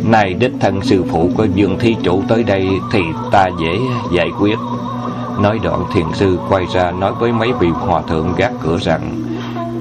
Nay 0.05 0.35
đích 0.35 0.53
thân 0.61 0.83
sư 0.83 1.05
phụ 1.11 1.31
của 1.37 1.45
Dương 1.45 1.79
Thi 1.79 1.97
Chủ 2.03 2.23
tới 2.29 2.45
đây 2.45 2.69
thì 2.93 3.01
ta 3.31 3.49
dễ 3.61 3.79
giải 4.13 4.29
quyết. 4.41 4.57
Nói 5.41 5.59
đoạn 5.63 5.85
thiền 5.95 6.07
sư 6.15 6.39
quay 6.49 6.65
ra 6.75 6.91
nói 6.91 7.13
với 7.19 7.33
mấy 7.33 7.53
vị 7.53 7.69
hòa 7.69 8.03
thượng 8.03 8.35
gác 8.37 8.53
cửa 8.63 8.79
rằng, 8.83 9.23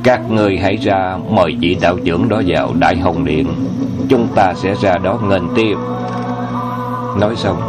các 0.03 0.31
người 0.31 0.57
hãy 0.57 0.75
ra, 0.75 1.17
mời 1.29 1.55
vị 1.59 1.77
đạo 1.81 1.97
trưởng 2.05 2.29
đó 2.29 2.41
vào 2.47 2.73
Đại 2.79 2.97
Hồng 2.97 3.25
Điện. 3.25 3.47
Chúng 4.09 4.27
ta 4.35 4.53
sẽ 4.53 4.75
ra 4.81 4.97
đó 4.97 5.19
nghênh 5.23 5.55
tiếp 5.55 5.75
nói 7.19 7.35
xong 7.35 7.61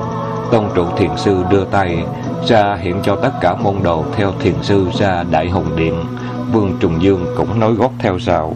tôn 0.51 0.65
trụ 0.75 0.85
thiền 0.97 1.11
sư 1.17 1.45
đưa 1.51 1.65
tay 1.65 2.05
ra 2.47 2.77
hiện 2.81 2.97
cho 3.05 3.17
tất 3.17 3.33
cả 3.41 3.55
môn 3.55 3.75
đồ 3.83 4.05
theo 4.17 4.33
thiền 4.41 4.55
sư 4.63 4.87
ra 4.99 5.25
đại 5.31 5.49
hồng 5.49 5.77
điện. 5.77 6.05
Vương 6.53 6.77
trùng 6.81 7.03
dương 7.03 7.27
cũng 7.37 7.61
nói 7.61 7.73
gót 7.73 7.91
theo 7.99 8.19
sau. 8.19 8.55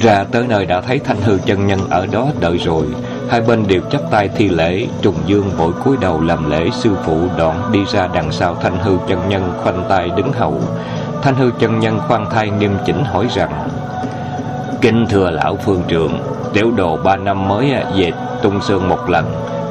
Ra 0.00 0.24
tới 0.24 0.46
nơi 0.48 0.66
đã 0.66 0.80
thấy 0.80 0.98
thanh 0.98 1.20
hư 1.20 1.38
chân 1.46 1.66
nhân 1.66 1.80
ở 1.90 2.06
đó 2.06 2.28
đợi 2.40 2.58
rồi 2.58 2.84
hai 3.30 3.40
bên 3.40 3.66
đều 3.66 3.80
chắp 3.90 4.00
tay 4.10 4.28
thi 4.28 4.48
lễ, 4.48 4.86
trùng 5.02 5.14
dương 5.26 5.50
vội 5.50 5.72
cúi 5.84 5.96
đầu 6.00 6.20
làm 6.20 6.50
lễ, 6.50 6.68
sư 6.72 6.90
phụ 7.04 7.18
đoạn 7.38 7.72
đi 7.72 7.80
ra 7.92 8.08
đằng 8.14 8.32
sau 8.32 8.54
thanh 8.54 8.78
hư 8.78 8.96
chân 9.08 9.28
nhân 9.28 9.52
khoanh 9.62 9.84
tay 9.88 10.10
đứng 10.16 10.32
hậu. 10.32 10.60
Thanh 11.22 11.34
hư 11.34 11.50
chân 11.58 11.80
nhân 11.80 11.98
khoan 12.08 12.30
thai 12.30 12.50
nghiêm 12.50 12.76
chỉnh 12.86 13.04
hỏi 13.04 13.26
rằng 13.34 13.68
Kinh 14.80 15.06
thưa 15.06 15.30
lão 15.30 15.56
phương 15.56 15.82
trưởng, 15.88 16.18
Tiểu 16.52 16.70
đồ 16.76 16.96
ba 16.96 17.16
năm 17.16 17.48
mới 17.48 17.72
à, 17.72 17.90
về 17.96 18.12
tung 18.42 18.60
sơn 18.60 18.88
một 18.88 19.08
lần, 19.08 19.24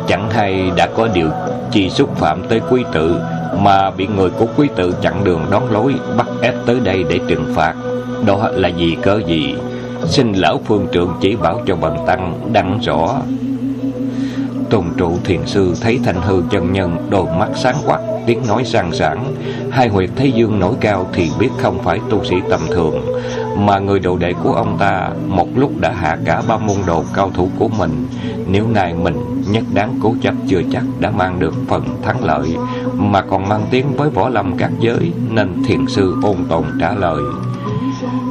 Chẳng 0.07 0.29
hay 0.29 0.71
đã 0.75 0.87
có 0.97 1.07
điều 1.13 1.29
chi 1.71 1.89
xúc 1.89 2.17
phạm 2.17 2.43
tới 2.49 2.61
quý 2.69 2.83
tự 2.93 3.19
Mà 3.59 3.91
bị 3.91 4.07
người 4.07 4.29
của 4.29 4.45
quý 4.57 4.69
tự 4.75 4.95
chặn 5.01 5.23
đường 5.23 5.45
đón 5.51 5.71
lối, 5.71 5.95
Bắt 6.17 6.27
ép 6.41 6.55
tới 6.65 6.79
đây 6.79 7.05
để 7.09 7.19
trừng 7.27 7.53
phạt. 7.55 7.73
Đó 8.25 8.49
là 8.53 8.67
gì 8.67 8.97
cớ 9.01 9.19
gì? 9.27 9.55
Xin 10.05 10.33
lão 10.33 10.59
phương 10.65 10.87
trưởng 10.91 11.13
chỉ 11.21 11.35
bảo 11.35 11.61
cho 11.65 11.75
bần 11.75 11.97
tăng 12.07 12.49
đăng 12.53 12.79
rõ. 12.81 13.21
Tôn 14.69 14.83
trụ 14.97 15.11
thiền 15.23 15.45
sư 15.45 15.73
thấy 15.81 15.99
thanh 16.03 16.21
hư 16.21 16.41
chân 16.51 16.73
nhân 16.73 17.07
Đôi 17.09 17.25
mắt 17.39 17.49
sáng 17.55 17.75
quắc, 17.85 18.01
tiếng 18.25 18.47
nói 18.47 18.65
sang 18.65 18.91
sảng 18.91 19.33
Hai 19.71 19.87
huyệt 19.87 20.09
thấy 20.15 20.31
dương 20.31 20.59
nổi 20.59 20.73
cao 20.79 21.07
Thì 21.13 21.31
biết 21.39 21.49
không 21.57 21.83
phải 21.83 21.99
tu 22.09 22.23
sĩ 22.23 22.35
tầm 22.49 22.59
thường. 22.67 22.95
Mà 23.57 23.79
người 23.79 23.99
đồ 23.99 24.17
đệ 24.17 24.33
của 24.43 24.53
ông 24.53 24.77
ta 24.79 25.09
Một 25.27 25.47
lúc 25.55 25.71
đã 25.79 25.91
hạ 25.91 26.17
cả 26.25 26.41
ba 26.47 26.57
môn 26.57 26.77
đồ 26.85 27.03
cao 27.13 27.31
thủ 27.33 27.49
của 27.59 27.67
mình. 27.67 28.07
Nếu 28.47 28.67
nay 28.67 28.93
mình 28.93 29.43
nhất 29.51 29.63
đáng 29.73 29.99
cố 30.03 30.15
chấp 30.21 30.33
Chưa 30.47 30.61
chắc 30.71 30.83
đã 30.99 31.11
mang 31.11 31.39
được 31.39 31.53
phần 31.67 31.83
thắng 32.03 32.23
lợi. 32.23 32.55
Mà 32.93 33.21
còn 33.21 33.49
mang 33.49 33.65
tiếng 33.71 33.95
với 33.97 34.09
võ 34.09 34.29
lâm 34.29 34.57
các 34.57 34.71
giới, 34.79 35.11
Nên 35.29 35.63
thiền 35.63 35.87
sư 35.87 36.15
ôn 36.23 36.37
tồn 36.49 36.63
trả 36.79 36.93
lời. 36.93 37.21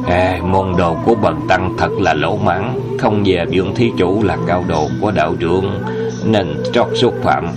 À, 0.07 0.39
môn 0.43 0.73
đồ 0.77 0.97
của 1.05 1.15
bần 1.15 1.47
tăng 1.47 1.73
thật 1.77 1.89
là 1.99 2.13
lỗ 2.13 2.37
mãn 2.37 2.79
Không 2.99 3.23
về 3.25 3.45
dưỡng 3.49 3.75
thí 3.75 3.91
chủ 3.97 4.23
là 4.23 4.37
cao 4.47 4.63
đồ 4.67 4.87
của 5.01 5.11
đạo 5.11 5.35
trưởng 5.39 5.83
nên 6.25 6.63
trót 6.73 6.87
xúc 6.93 7.13
phạm 7.23 7.47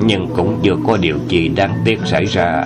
nhưng 0.00 0.28
cũng 0.36 0.58
chưa 0.62 0.76
có 0.86 0.96
điều 0.96 1.16
gì 1.28 1.48
đáng 1.48 1.74
tiếc 1.84 2.00
xảy 2.04 2.24
ra. 2.24 2.64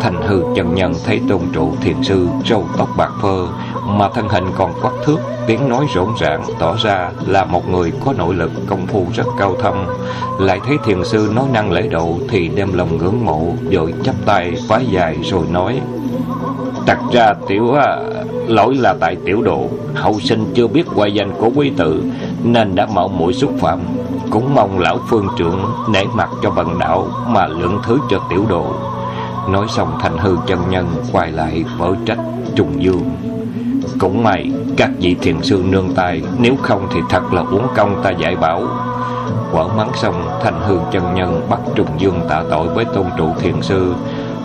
Thành 0.00 0.22
hư 0.22 0.42
chân 0.56 0.74
nhân 0.74 0.92
thấy 1.04 1.20
tôn 1.28 1.40
trụ 1.52 1.72
thiền 1.80 2.02
sư 2.02 2.28
râu 2.48 2.64
tóc 2.78 2.88
bạc 2.96 3.10
phơ 3.22 3.46
mà 3.86 4.08
thân 4.14 4.28
hình 4.28 4.44
còn 4.56 4.72
quắc 4.82 4.94
thước 5.04 5.20
tiếng 5.46 5.68
nói 5.68 5.86
rộn 5.94 6.08
ràng 6.20 6.42
tỏ 6.58 6.76
ra 6.76 7.10
là 7.26 7.44
một 7.44 7.68
người 7.68 7.92
có 8.04 8.12
nội 8.12 8.34
lực 8.34 8.50
công 8.66 8.86
phu 8.86 9.06
rất 9.14 9.26
cao 9.38 9.56
thâm. 9.62 9.74
Lại 10.38 10.60
thấy 10.66 10.76
thiền 10.84 11.04
sư 11.04 11.32
nói 11.34 11.44
năng 11.52 11.72
lễ 11.72 11.88
độ 11.88 12.18
thì 12.28 12.48
đem 12.48 12.72
lòng 12.72 12.96
ngưỡng 12.96 13.24
mộ 13.24 13.54
rồi 13.70 13.94
chắp 14.04 14.14
tay 14.26 14.52
vái 14.68 14.86
dài 14.86 15.16
rồi 15.22 15.44
nói 15.50 15.80
thật 16.86 16.98
ra 17.12 17.34
tiểu 17.48 17.74
à, 17.74 17.96
lỗi 18.46 18.74
là 18.74 18.94
tại 19.00 19.16
tiểu 19.24 19.42
độ. 19.42 19.68
Hậu 19.94 20.20
sinh 20.20 20.44
chưa 20.54 20.66
biết 20.66 20.84
qua 20.94 21.06
danh 21.06 21.32
của 21.38 21.50
quý 21.54 21.72
tử 21.76 22.04
nên 22.42 22.74
đã 22.74 22.86
mạo 22.94 23.08
mũi 23.08 23.32
xúc 23.32 23.52
phạm. 23.58 23.80
Cũng 24.30 24.54
mong 24.54 24.78
lão 24.78 24.98
phương 25.08 25.28
trưởng 25.38 25.64
nể 25.90 26.04
mặt 26.14 26.30
cho 26.42 26.50
bần 26.50 26.78
đạo 26.78 27.08
mà 27.28 27.46
lượng 27.46 27.78
thứ 27.86 27.98
cho 28.10 28.20
tiểu 28.30 28.44
độ. 28.48 28.66
Nói 29.48 29.66
xong 29.68 29.98
thành 30.00 30.18
hư 30.18 30.36
chân 30.46 30.58
nhân 30.70 30.86
quay 31.12 31.32
lại 31.32 31.64
vỡ 31.78 31.94
trách 32.06 32.18
trùng 32.54 32.82
dương. 32.82 33.10
Cũng 33.98 34.22
may 34.22 34.50
các 34.76 34.90
vị 34.98 35.16
thiền 35.22 35.42
sư 35.42 35.62
nương 35.68 35.94
tay 35.94 36.22
Nếu 36.38 36.56
không 36.62 36.88
thì 36.94 37.00
thật 37.10 37.32
là 37.32 37.42
uống 37.42 37.66
công 37.76 38.02
ta 38.02 38.10
giải 38.10 38.36
bảo. 38.36 38.62
Quở 39.52 39.68
mắng 39.76 39.90
xong 39.94 40.28
Thành 40.42 40.60
hư 40.60 40.78
chân 40.92 41.14
nhân 41.14 41.40
bắt 41.50 41.60
Trùng 41.74 41.88
Dương 41.98 42.20
tạ 42.28 42.42
tội 42.50 42.68
với 42.68 42.84
tôn 42.84 43.06
trụ 43.18 43.28
thiền 43.40 43.62
sư 43.62 43.94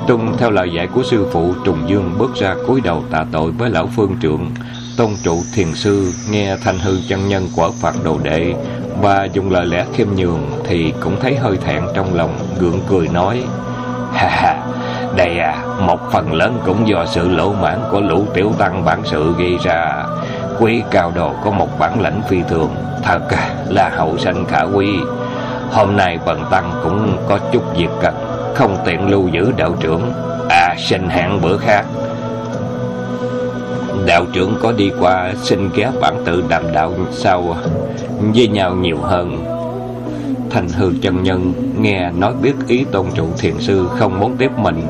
Tuân 0.07 0.37
theo 0.37 0.51
lời 0.51 0.69
dạy 0.75 0.87
của 0.87 1.03
sư 1.03 1.27
phụ 1.31 1.53
Trùng 1.65 1.89
Dương 1.89 2.15
bước 2.17 2.35
ra 2.35 2.55
cúi 2.67 2.81
đầu 2.81 3.03
tạ 3.11 3.25
tội 3.31 3.51
với 3.51 3.69
lão 3.69 3.87
phương 3.95 4.15
trượng 4.21 4.51
Tôn 4.97 5.09
trụ 5.23 5.43
thiền 5.55 5.73
sư 5.73 6.11
nghe 6.31 6.57
Thanh 6.63 6.79
hư 6.79 6.97
chân 7.09 7.27
nhân 7.27 7.47
của 7.55 7.71
Phật 7.81 7.95
đồ 8.03 8.19
đệ 8.23 8.53
và 9.01 9.27
dùng 9.33 9.51
lời 9.51 9.65
lẽ 9.65 9.85
khiêm 9.93 10.07
nhường 10.15 10.51
thì 10.63 10.93
cũng 11.01 11.19
thấy 11.21 11.35
hơi 11.35 11.57
thẹn 11.57 11.83
trong 11.95 12.13
lòng, 12.13 12.39
gượng 12.59 12.79
cười 12.87 13.07
nói, 13.07 13.43
ha 14.13 14.29
ha, 14.29 14.61
đây 15.15 15.39
à 15.39 15.63
một 15.79 15.99
phần 16.11 16.33
lớn 16.33 16.59
cũng 16.65 16.87
do 16.87 17.05
sự 17.05 17.29
lỗ 17.29 17.53
mãn 17.53 17.79
của 17.91 18.01
lũ 18.01 18.25
tiểu 18.33 18.51
tăng 18.57 18.85
bản 18.85 19.01
sự 19.03 19.33
gây 19.37 19.57
ra. 19.63 20.03
Quý 20.59 20.83
cao 20.91 21.11
đồ 21.15 21.33
có 21.43 21.51
một 21.51 21.79
bản 21.79 22.01
lãnh 22.01 22.21
phi 22.29 22.37
thường, 22.49 22.75
thật 23.03 23.19
là 23.69 23.89
hậu 23.89 24.17
sanh 24.17 24.45
khả 24.45 24.61
quý. 24.61 24.87
Hôm 25.71 25.95
nay 25.95 26.19
bần 26.25 26.43
tăng 26.51 26.71
cũng 26.83 27.17
có 27.29 27.39
chút 27.51 27.63
việc 27.77 27.89
cần 28.01 28.24
không 28.55 28.77
tiện 28.85 29.09
lưu 29.09 29.27
giữ 29.27 29.51
đạo 29.57 29.75
trưởng. 29.79 30.11
À 30.49 30.75
xin 30.77 31.09
hẹn 31.09 31.41
bữa 31.41 31.57
khác. 31.57 31.85
Đạo 34.05 34.25
trưởng 34.33 34.55
có 34.61 34.71
đi 34.71 34.91
qua, 34.99 35.33
xin 35.43 35.69
ghé 35.75 35.91
bản 36.01 36.23
tự 36.25 36.43
đàm 36.49 36.63
đạo 36.73 36.93
sau, 37.11 37.57
với 38.33 38.47
nhau 38.47 38.75
nhiều 38.75 38.97
hơn. 39.01 39.45
Thành 40.49 40.69
hư 40.69 40.93
chân 41.01 41.23
nhân 41.23 41.53
nghe 41.79 42.11
nói 42.11 42.33
biết 42.41 42.53
ý 42.67 42.85
tôn 42.91 43.05
trụ 43.15 43.27
thiền 43.37 43.59
sư 43.59 43.87
không 43.97 44.19
muốn 44.19 44.37
tiếp 44.37 44.51
mình, 44.57 44.81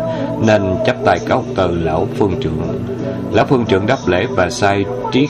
nên 0.46 0.62
chấp 0.86 0.96
tay 1.06 1.20
cáo 1.28 1.44
từ 1.56 1.80
lão 1.84 2.08
phương 2.18 2.34
trưởng. 2.42 2.86
Lão 3.32 3.46
phương 3.46 3.66
trưởng 3.66 3.86
đáp 3.88 3.98
lễ 4.08 4.26
và 4.30 4.50
sai 4.50 4.86
triết 5.12 5.30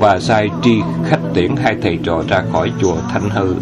và 0.00 0.18
sai 0.18 0.50
tri 0.62 0.80
khách 1.04 1.20
tiễn 1.34 1.56
hai 1.56 1.76
thầy 1.82 1.98
trò 2.04 2.22
ra 2.28 2.42
khỏi 2.52 2.72
chùa 2.80 2.94
thanh 3.12 3.30
hư 3.30 3.54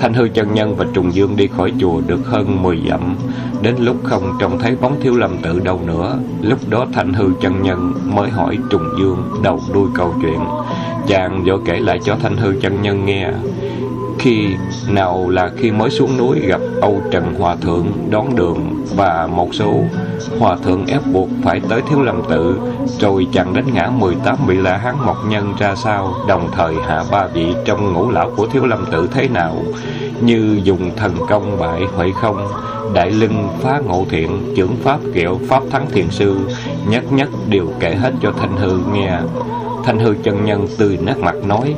thanh 0.00 0.14
hư 0.14 0.28
chân 0.28 0.54
nhân 0.54 0.76
và 0.76 0.86
trùng 0.92 1.14
dương 1.14 1.36
đi 1.36 1.46
khỏi 1.46 1.72
chùa 1.80 2.00
được 2.06 2.26
hơn 2.26 2.62
10 2.62 2.78
dặm. 2.88 3.16
Đến 3.62 3.74
lúc 3.78 3.96
không 4.04 4.32
trông 4.40 4.58
thấy 4.58 4.76
bóng 4.76 5.00
thiếu 5.00 5.16
lâm 5.16 5.36
tự 5.42 5.60
đâu 5.60 5.80
nữa, 5.86 6.18
lúc 6.42 6.58
đó 6.68 6.86
thanh 6.92 7.12
hư 7.12 7.24
chân 7.40 7.62
nhân 7.62 7.94
mới 8.04 8.30
hỏi 8.30 8.58
trùng 8.70 8.88
dương 8.98 9.24
đầu 9.42 9.60
đuôi 9.74 9.88
câu 9.94 10.14
chuyện. 10.22 10.38
Chàng 11.06 11.44
vội 11.46 11.60
kể 11.64 11.78
lại 11.78 11.98
cho 12.04 12.16
thanh 12.22 12.36
hư 12.36 12.54
chân 12.60 12.82
nhân 12.82 13.06
nghe. 13.06 13.30
Khi 14.18 14.46
nào 14.88 15.28
là 15.28 15.50
khi 15.56 15.70
mới 15.70 15.90
xuống 15.90 16.16
núi 16.18 16.40
gặp 16.40 16.60
Âu 16.80 17.02
Trần 17.10 17.34
Hòa 17.34 17.56
Thượng 17.56 17.86
đón 18.10 18.36
đường 18.36 18.79
và 18.96 19.28
một 19.32 19.54
số 19.54 19.74
Hòa 20.38 20.56
Thượng 20.64 20.86
ép 20.86 21.00
buộc 21.12 21.28
phải 21.42 21.60
tới 21.68 21.82
Thiếu 21.88 22.02
Lâm 22.02 22.22
Tự, 22.30 22.58
rồi 22.98 23.26
chặn 23.32 23.54
đến 23.54 23.64
ngã 23.72 23.90
18 23.98 24.36
vị 24.46 24.56
la 24.56 24.76
hán 24.76 24.94
mộc 25.06 25.16
nhân 25.28 25.54
ra 25.58 25.74
sao, 25.74 26.14
đồng 26.28 26.48
thời 26.52 26.74
hạ 26.74 27.04
ba 27.10 27.26
vị 27.26 27.54
trong 27.64 27.92
ngũ 27.92 28.10
lão 28.10 28.30
của 28.36 28.46
Thiếu 28.46 28.66
Lâm 28.66 28.86
Tự 28.90 29.08
thế 29.12 29.28
nào, 29.28 29.56
như 30.20 30.60
dùng 30.64 30.90
thần 30.96 31.14
công 31.28 31.58
bại 31.58 31.82
huệ 31.96 32.12
không, 32.20 32.48
đại 32.94 33.10
lưng 33.10 33.48
phá 33.62 33.80
ngộ 33.86 34.06
thiện 34.10 34.54
trưởng 34.56 34.76
pháp 34.76 35.00
kiệu 35.14 35.40
pháp 35.48 35.62
thắng 35.70 35.90
thiền 35.90 36.10
sư 36.10 36.38
nhất 36.88 37.12
nhất 37.12 37.28
đều 37.48 37.66
kể 37.80 37.94
hết 37.94 38.12
cho 38.22 38.32
thanh 38.32 38.56
hư 38.56 38.78
nghe. 38.92 39.18
Thanh 39.84 39.98
hư 39.98 40.14
chân 40.22 40.44
nhân 40.44 40.66
tươi 40.78 40.98
nét 41.02 41.18
mặt 41.18 41.34
nói 41.44 41.74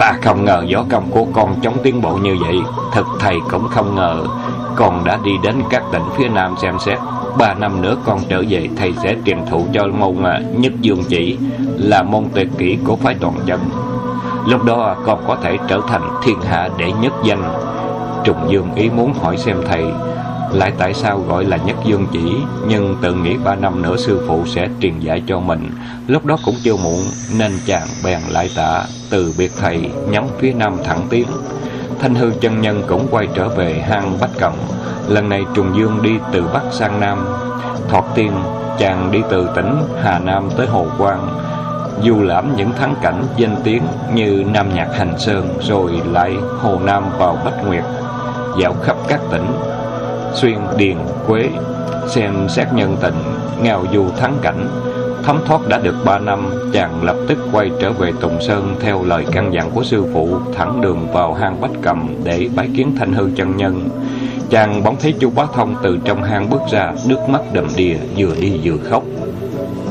Ta 0.00 0.18
không 0.22 0.44
ngờ 0.44 0.64
võ 0.74 0.84
công 0.88 1.10
của 1.10 1.26
con 1.32 1.54
chống 1.62 1.76
tiến 1.82 2.02
bộ 2.02 2.16
như 2.16 2.36
vậy. 2.40 2.58
Thật 2.92 3.04
thầy 3.18 3.36
cũng 3.50 3.68
không 3.68 3.94
ngờ. 3.94 4.24
Con 4.76 5.04
đã 5.04 5.18
đi 5.24 5.32
đến 5.42 5.54
các 5.70 5.82
tỉnh 5.92 6.02
phía 6.16 6.28
Nam 6.28 6.54
xem 6.62 6.78
xét. 6.78 6.98
Ba 7.38 7.54
năm 7.54 7.82
nữa 7.82 7.96
con 8.04 8.18
trở 8.28 8.42
về, 8.48 8.68
Thầy 8.76 8.92
sẽ 9.02 9.16
truyền 9.26 9.38
thụ 9.50 9.64
cho 9.72 9.86
môn 9.86 10.22
à, 10.22 10.40
nhất 10.56 10.72
dương 10.80 11.02
chỉ 11.08 11.38
Là 11.76 12.02
môn 12.02 12.24
tuyệt 12.34 12.48
kỹ 12.58 12.78
của 12.84 12.96
phái 12.96 13.14
toàn 13.14 13.34
dân. 13.46 13.60
Lúc 14.46 14.64
đó 14.64 14.96
con 15.06 15.24
có 15.26 15.36
thể 15.42 15.58
trở 15.68 15.80
thành 15.88 16.02
thiên 16.22 16.40
hạ 16.40 16.68
đệ 16.76 16.92
nhất 16.92 17.12
danh. 17.24 17.42
Trùng 18.24 18.46
Dương 18.48 18.74
ý 18.74 18.90
muốn 18.90 19.14
hỏi 19.14 19.36
xem 19.36 19.56
thầy 19.68 19.84
lại 20.52 20.72
tại 20.78 20.94
sao 20.94 21.24
gọi 21.28 21.44
là 21.44 21.56
nhất 21.56 21.76
dương 21.84 22.06
chỉ, 22.12 22.34
Nhưng 22.68 22.96
tự 23.02 23.14
nghĩ 23.14 23.36
ba 23.44 23.54
năm 23.54 23.82
nữa 23.82 23.96
sư 23.96 24.24
phụ 24.28 24.46
sẽ 24.46 24.68
truyền 24.80 25.00
dạy 25.00 25.22
cho 25.26 25.40
mình. 25.40 25.70
Lúc 26.06 26.26
đó 26.26 26.38
cũng 26.44 26.54
chưa 26.62 26.76
muộn, 26.76 27.00
Nên 27.38 27.52
chàng 27.66 27.86
bèn 28.04 28.20
lại 28.28 28.50
tạ 28.56 28.84
Từ 29.10 29.34
biệt 29.38 29.52
thầy, 29.60 29.90
nhắm 30.10 30.24
phía 30.38 30.52
nam 30.52 30.76
thẳng 30.84 31.06
tiến. 31.10 31.26
Thanh 32.00 32.14
hư 32.14 32.30
chân 32.40 32.60
nhân 32.60 32.82
cũng 32.86 33.06
quay 33.10 33.28
trở 33.34 33.48
về 33.48 33.84
hang 33.88 34.18
Bách 34.20 34.30
Cầm 34.38 34.52
Lần 35.08 35.28
này 35.28 35.44
Trùng 35.54 35.76
Dương 35.76 36.02
đi 36.02 36.10
từ 36.32 36.48
Bắc 36.52 36.62
sang 36.72 37.00
Nam. 37.00 37.26
Thọt 37.88 38.04
tiên, 38.14 38.32
chàng 38.78 39.10
đi 39.10 39.22
từ 39.30 39.48
tỉnh 39.56 39.82
Hà 40.02 40.18
Nam 40.18 40.48
tới 40.56 40.66
Hồ 40.66 40.86
Quang. 40.98 41.28
Du 42.04 42.22
lãm 42.22 42.56
những 42.56 42.72
thắng 42.72 42.94
cảnh 43.02 43.24
danh 43.36 43.56
tiếng 43.64 43.82
như 44.14 44.44
Nam 44.52 44.74
Nhạc 44.74 44.88
Hành 44.94 45.18
Sơn 45.18 45.48
Rồi 45.60 46.02
lại 46.12 46.36
Hồ 46.58 46.78
Nam 46.84 47.04
vào 47.18 47.38
Bách 47.44 47.66
Nguyệt. 47.66 47.84
Dạo 48.60 48.74
khắp 48.82 48.96
các 49.08 49.20
tỉnh 49.30 49.46
xuyên 50.34 50.58
điền 50.76 50.96
quế 51.26 51.48
xem 52.08 52.48
xét 52.48 52.66
nhân 52.74 52.96
tình 53.00 53.14
ngào 53.62 53.84
du 53.92 54.04
thắng 54.18 54.38
cảnh. 54.42 54.68
Thấm 55.24 55.40
thoát 55.46 55.68
đã 55.68 55.78
được 55.78 55.94
ba 56.04 56.18
năm, 56.18 56.50
chàng 56.72 57.04
lập 57.04 57.16
tức 57.28 57.38
quay 57.52 57.70
trở 57.80 57.92
về 57.92 58.12
tùng 58.20 58.40
sơn 58.40 58.76
theo 58.80 59.04
lời 59.04 59.24
căn 59.32 59.52
dặn 59.54 59.70
của 59.70 59.82
sư 59.84 60.04
phụ, 60.14 60.28
thẳng 60.56 60.80
đường 60.80 61.12
vào 61.12 61.34
hang 61.34 61.60
bách 61.60 61.70
cầm 61.82 62.08
để 62.24 62.48
bái 62.56 62.68
kiến 62.76 62.94
thanh 62.98 63.12
hư 63.12 63.30
chân 63.36 63.56
nhân. 63.56 63.88
Chàng 64.50 64.84
bỗng 64.84 64.96
thấy 65.00 65.14
chu 65.20 65.30
bá 65.30 65.46
thông 65.54 65.74
từ 65.82 65.98
trong 66.04 66.22
hang 66.22 66.50
bước 66.50 66.60
ra, 66.70 66.92
nước 67.08 67.18
mắt 67.28 67.40
đầm 67.52 67.66
đìa, 67.76 67.96
vừa 68.16 68.34
đi 68.40 68.60
vừa 68.64 68.76
khóc. 68.90 69.02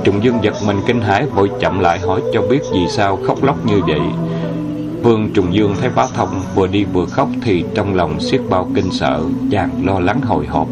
Trùng 0.04 0.24
dương 0.24 0.40
giật 0.42 0.54
mình 0.68 0.82
kinh 0.88 1.02
hãi, 1.02 1.26
vội 1.26 1.50
chậm 1.60 1.80
lại 1.80 2.00
hỏi 2.00 2.22
cho 2.34 2.42
biết 2.42 2.60
vì 2.74 2.88
sao 2.88 3.20
khóc 3.28 3.44
lóc 3.44 3.66
như 3.66 3.82
vậy. 3.88 4.02
Vương 5.04 5.30
Trùng 5.34 5.54
Dương 5.54 5.76
thấy 5.82 5.90
bá 5.96 6.08
thông 6.14 6.42
vừa 6.56 6.68
đi 6.68 6.84
vừa 6.84 7.06
khóc 7.06 7.30
thì 7.42 7.64
trong 7.76 7.96
lòng 7.96 8.20
siết 8.20 8.42
bao 8.50 8.70
kinh 8.76 8.92
sợ, 8.92 9.24
chàng 9.52 9.70
lo 9.86 10.00
lắng 10.00 10.22
hồi 10.22 10.46
hộp, 10.46 10.68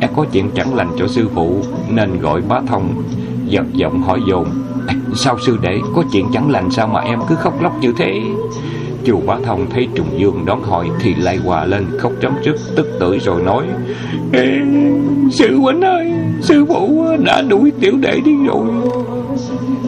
e 0.00 0.08
có 0.16 0.26
chuyện 0.32 0.50
chẳng 0.54 0.74
lành 0.74 0.90
cho 0.98 1.06
sư 1.08 1.28
phụ 1.34 1.62
nên 1.88 2.20
gọi 2.20 2.40
bá 2.48 2.60
thông 2.66 3.02
giật 3.46 3.66
giọng 3.72 4.02
hỏi 4.02 4.20
dồn. 4.28 4.46
Sao 5.14 5.38
sư 5.46 5.58
đệ 5.62 5.78
có 5.94 6.04
chuyện 6.12 6.26
chẳng 6.32 6.50
lành 6.50 6.70
sao 6.70 6.86
mà 6.86 7.00
em 7.00 7.18
cứ 7.28 7.34
khóc 7.34 7.62
lóc 7.62 7.72
như 7.80 7.92
thế? 7.98 8.20
Chù 9.04 9.20
bá 9.26 9.36
thông 9.44 9.70
thấy 9.70 9.88
Trùng 9.94 10.20
Dương 10.20 10.44
đón 10.46 10.62
hỏi 10.62 10.90
thì 11.00 11.14
lại 11.14 11.36
hòa 11.36 11.64
lên 11.64 11.86
khóc 11.98 12.12
chấm 12.20 12.32
trước 12.44 12.56
tức 12.76 12.86
tưởi 13.00 13.18
rồi 13.18 13.42
nói 13.42 13.66
Ê, 14.32 14.58
Sư 15.30 15.56
huynh 15.56 15.80
ơi, 15.80 16.12
sư 16.40 16.64
phụ 16.68 17.04
đã 17.24 17.42
đuổi 17.42 17.72
tiểu 17.80 17.96
đệ 18.00 18.20
đi 18.24 18.32
rồi 18.46 18.66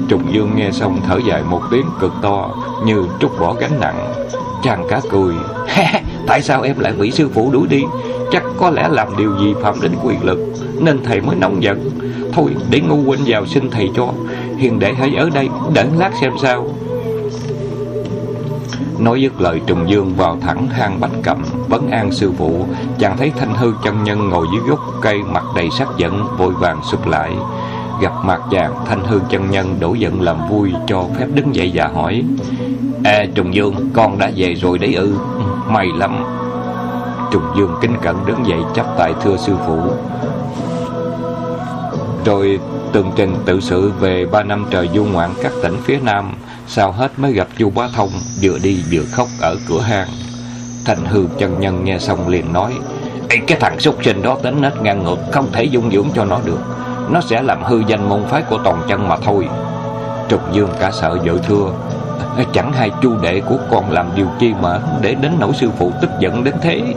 Trùng 0.09 0.35
Dương 0.35 0.51
nghe 0.57 0.71
xong 0.71 1.01
thở 1.07 1.21
dài 1.29 1.43
một 1.43 1.63
tiếng 1.71 1.87
cực 2.01 2.13
to, 2.23 2.51
Như 2.85 3.05
trút 3.21 3.31
bỏ 3.41 3.55
gánh 3.55 3.81
nặng. 3.81 4.15
Chàng 4.63 4.87
cá 4.89 5.01
cười. 5.11 5.35
Tại 6.27 6.43
sao 6.43 6.63
em 6.63 6.79
lại 6.79 6.93
bị 6.93 7.11
sư 7.11 7.29
phụ 7.35 7.51
đuổi 7.53 7.67
đi? 7.69 7.83
Chắc 8.33 8.43
có 8.59 8.71
lẽ 8.71 8.89
làm 8.91 9.17
điều 9.17 9.39
gì 9.39 9.55
phạm 9.63 9.81
đến 9.81 9.93
quyền 10.03 10.25
lực, 10.25 10.39
Nên 10.81 11.05
thầy 11.05 11.21
mới 11.21 11.37
nóng 11.37 11.63
giận. 11.63 11.91
Thôi, 12.33 12.55
để 12.71 12.81
ngu 12.81 13.03
huynh 13.03 13.21
vào 13.27 13.47
xin 13.47 13.71
thầy 13.71 13.91
cho. 13.97 14.09
Hiền 14.59 14.79
đệ 14.79 14.93
hãy 14.93 15.15
ở 15.15 15.31
đây, 15.35 15.49
đợi 15.75 15.89
lát 15.99 16.11
xem 16.21 16.33
sao. 16.43 16.67
Nói 18.99 19.23
dứt 19.23 19.41
lời, 19.41 19.61
Trùng 19.67 19.91
Dương 19.91 20.15
vào 20.17 20.39
thẳng 20.41 20.69
hang 20.69 21.01
bách 21.01 21.11
cầm, 21.23 21.45
Vấn 21.69 21.91
an 21.91 22.13
sư 22.13 22.33
phụ. 22.39 22.67
Chàng 22.99 23.17
thấy 23.17 23.33
thanh 23.39 23.55
hư 23.55 23.73
chân 23.85 24.05
nhân 24.05 24.29
ngồi 24.29 24.47
dưới 24.53 24.63
gốc 24.69 24.81
cây, 25.03 25.19
Mặt 25.23 25.45
đầy 25.57 25.69
sắc 25.79 25.89
giận, 25.97 26.25
vội 26.39 26.53
vàng 26.53 26.81
sụp 26.91 27.07
lại. 27.07 27.33
Gặp 28.01 28.13
mặt 28.25 28.41
chàng 28.51 28.75
thanh 28.87 29.05
hư 29.05 29.21
chân 29.31 29.51
nhân 29.51 29.81
đổ 29.81 29.95
giận 29.95 30.21
làm 30.21 30.49
vui 30.51 30.73
Cho 30.87 31.05
phép 31.19 31.27
đứng 31.35 31.55
dậy 31.55 31.71
và 31.75 31.87
hỏi 31.95 32.25
Ê 33.05 33.27
Trùng 33.35 33.55
Dương 33.55 33.91
con 33.93 34.19
đã 34.19 34.31
về 34.37 34.55
rồi 34.55 34.79
đấy 34.79 34.95
ư? 34.95 35.15
May 35.69 35.87
lắm. 35.99 36.25
Trùng 37.31 37.43
Dương 37.57 37.75
kính 37.81 37.97
cẩn 38.03 38.27
đứng 38.27 38.47
dậy 38.47 38.59
chắp 38.75 38.87
tay 38.99 39.15
thưa 39.23 39.37
sư 39.37 39.53
phụ. 39.67 39.79
Rồi 42.25 42.61
tường 42.93 43.13
trình 43.17 43.35
tự 43.45 43.61
sự 43.61 43.93
về 44.01 44.27
ba 44.27 44.43
năm 44.43 44.67
trời 44.71 44.89
du 44.95 45.05
ngoạn 45.05 45.31
các 45.43 45.53
tỉnh 45.63 45.77
phía 45.85 45.99
Nam 46.03 46.35
Sao 46.67 46.93
hết 46.93 47.19
mới 47.19 47.33
gặp 47.33 47.49
chu 47.59 47.71
bá 47.71 47.89
thông 47.95 48.11
Vừa 48.43 48.59
đi 48.63 48.83
vừa 48.93 49.05
khóc 49.13 49.29
ở 49.41 49.57
cửa 49.69 49.81
hang. 49.81 50.09
Thành 50.85 51.05
hư 51.05 51.27
chân 51.39 51.61
nhân 51.61 51.85
nghe 51.85 51.99
xong 51.99 52.29
liền 52.29 52.53
nói 52.53 52.73
Ê, 53.29 53.37
Cái 53.47 53.59
thằng 53.61 53.81
súc 53.81 54.05
sinh 54.05 54.23
đó 54.23 54.39
tính 54.43 54.61
nết 54.61 54.73
ngang 54.83 55.05
ngược 55.05 55.19
Không 55.33 55.47
thể 55.53 55.65
dung 55.65 55.91
dưỡng 55.91 56.09
cho 56.15 56.25
nó 56.25 56.41
được. 56.45 56.61
Nó 57.11 57.21
sẽ 57.21 57.43
làm 57.43 57.63
hư 57.63 57.83
danh 57.87 58.09
môn 58.09 58.25
phái 58.25 58.43
của 58.43 58.59
toàn 58.65 58.83
chân 58.89 59.09
mà 59.09 59.17
thôi. 59.17 59.49
Trục 60.29 60.53
dương 60.53 60.71
cả 60.81 60.91
sợ 60.91 61.19
vợ 61.25 61.33
thưa. 61.43 61.67
Chẳng 62.53 62.73
hay 62.73 62.91
chu 63.03 63.17
đệ 63.23 63.41
của 63.41 63.57
con 63.71 63.91
làm 63.91 64.07
điều 64.15 64.27
chi 64.39 64.53
mà 64.63 64.79
Để 65.01 65.15
đến 65.15 65.33
nỗi 65.39 65.53
sư 65.55 65.71
phụ 65.79 65.93
tức 66.01 66.11
giận 66.19 66.45
đến 66.45 66.55
thế. 66.63 66.95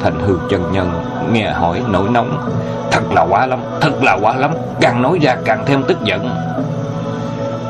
Thành 0.00 0.18
hư 0.20 0.38
chân 0.50 0.72
nhân, 0.72 0.90
nghe 1.32 1.50
hỏi 1.50 1.82
nổi 1.88 2.08
nóng. 2.10 2.50
Thật 2.90 3.12
là 3.12 3.22
quá 3.22 3.46
lắm, 3.46 3.58
Thật 3.80 4.02
là 4.02 4.18
quá 4.22 4.36
lắm. 4.36 4.50
Càng 4.80 5.02
nói 5.02 5.18
ra 5.22 5.36
càng 5.44 5.62
thêm 5.66 5.82
tức 5.88 5.98
giận. 6.04 6.30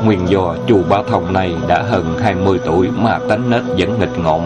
Nguyên 0.05 0.29
do 0.29 0.55
chu 0.67 0.81
Ba 0.89 0.97
Thông 1.09 1.33
này 1.33 1.55
đã 1.67 1.83
hơn 1.89 2.17
20 2.21 2.59
tuổi 2.65 2.89
mà 2.95 3.19
tánh 3.29 3.49
nết 3.49 3.61
vẫn 3.77 3.99
nghịch 3.99 4.19
ngợm. 4.19 4.41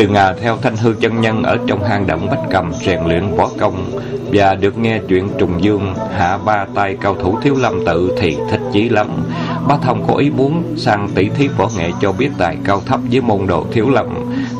Từ 0.00 0.08
ngà 0.08 0.32
theo 0.32 0.56
thanh 0.62 0.76
hư 0.76 0.94
chân 1.00 1.20
nhân 1.20 1.42
ở 1.42 1.58
trong 1.66 1.84
hang 1.84 2.06
động 2.06 2.26
Bách 2.30 2.40
Cầm 2.50 2.72
rèn 2.72 3.00
luyện 3.06 3.34
võ 3.36 3.48
công 3.58 4.00
và 4.32 4.54
được 4.54 4.78
nghe 4.78 4.98
chuyện 5.08 5.28
Trùng 5.38 5.64
Dương, 5.64 5.94
hạ 6.16 6.38
ba 6.44 6.66
tay 6.74 6.96
cao 7.00 7.14
thủ 7.14 7.38
thiếu 7.42 7.54
lâm 7.58 7.84
tự 7.86 8.12
thì 8.18 8.36
thích 8.50 8.60
chí 8.72 8.88
lắm. 8.88 9.06
Bá 9.68 9.76
Thông 9.82 10.06
có 10.06 10.14
ý 10.14 10.30
muốn 10.30 10.62
sang 10.76 11.08
tỷ 11.14 11.28
thí 11.28 11.48
võ 11.48 11.68
nghệ 11.76 11.90
cho 12.00 12.12
biết 12.12 12.28
tài 12.38 12.56
cao 12.64 12.82
thấp 12.86 13.00
với 13.10 13.20
môn 13.20 13.46
đồ 13.46 13.66
thiếu 13.72 13.90
lâm. 13.90 14.06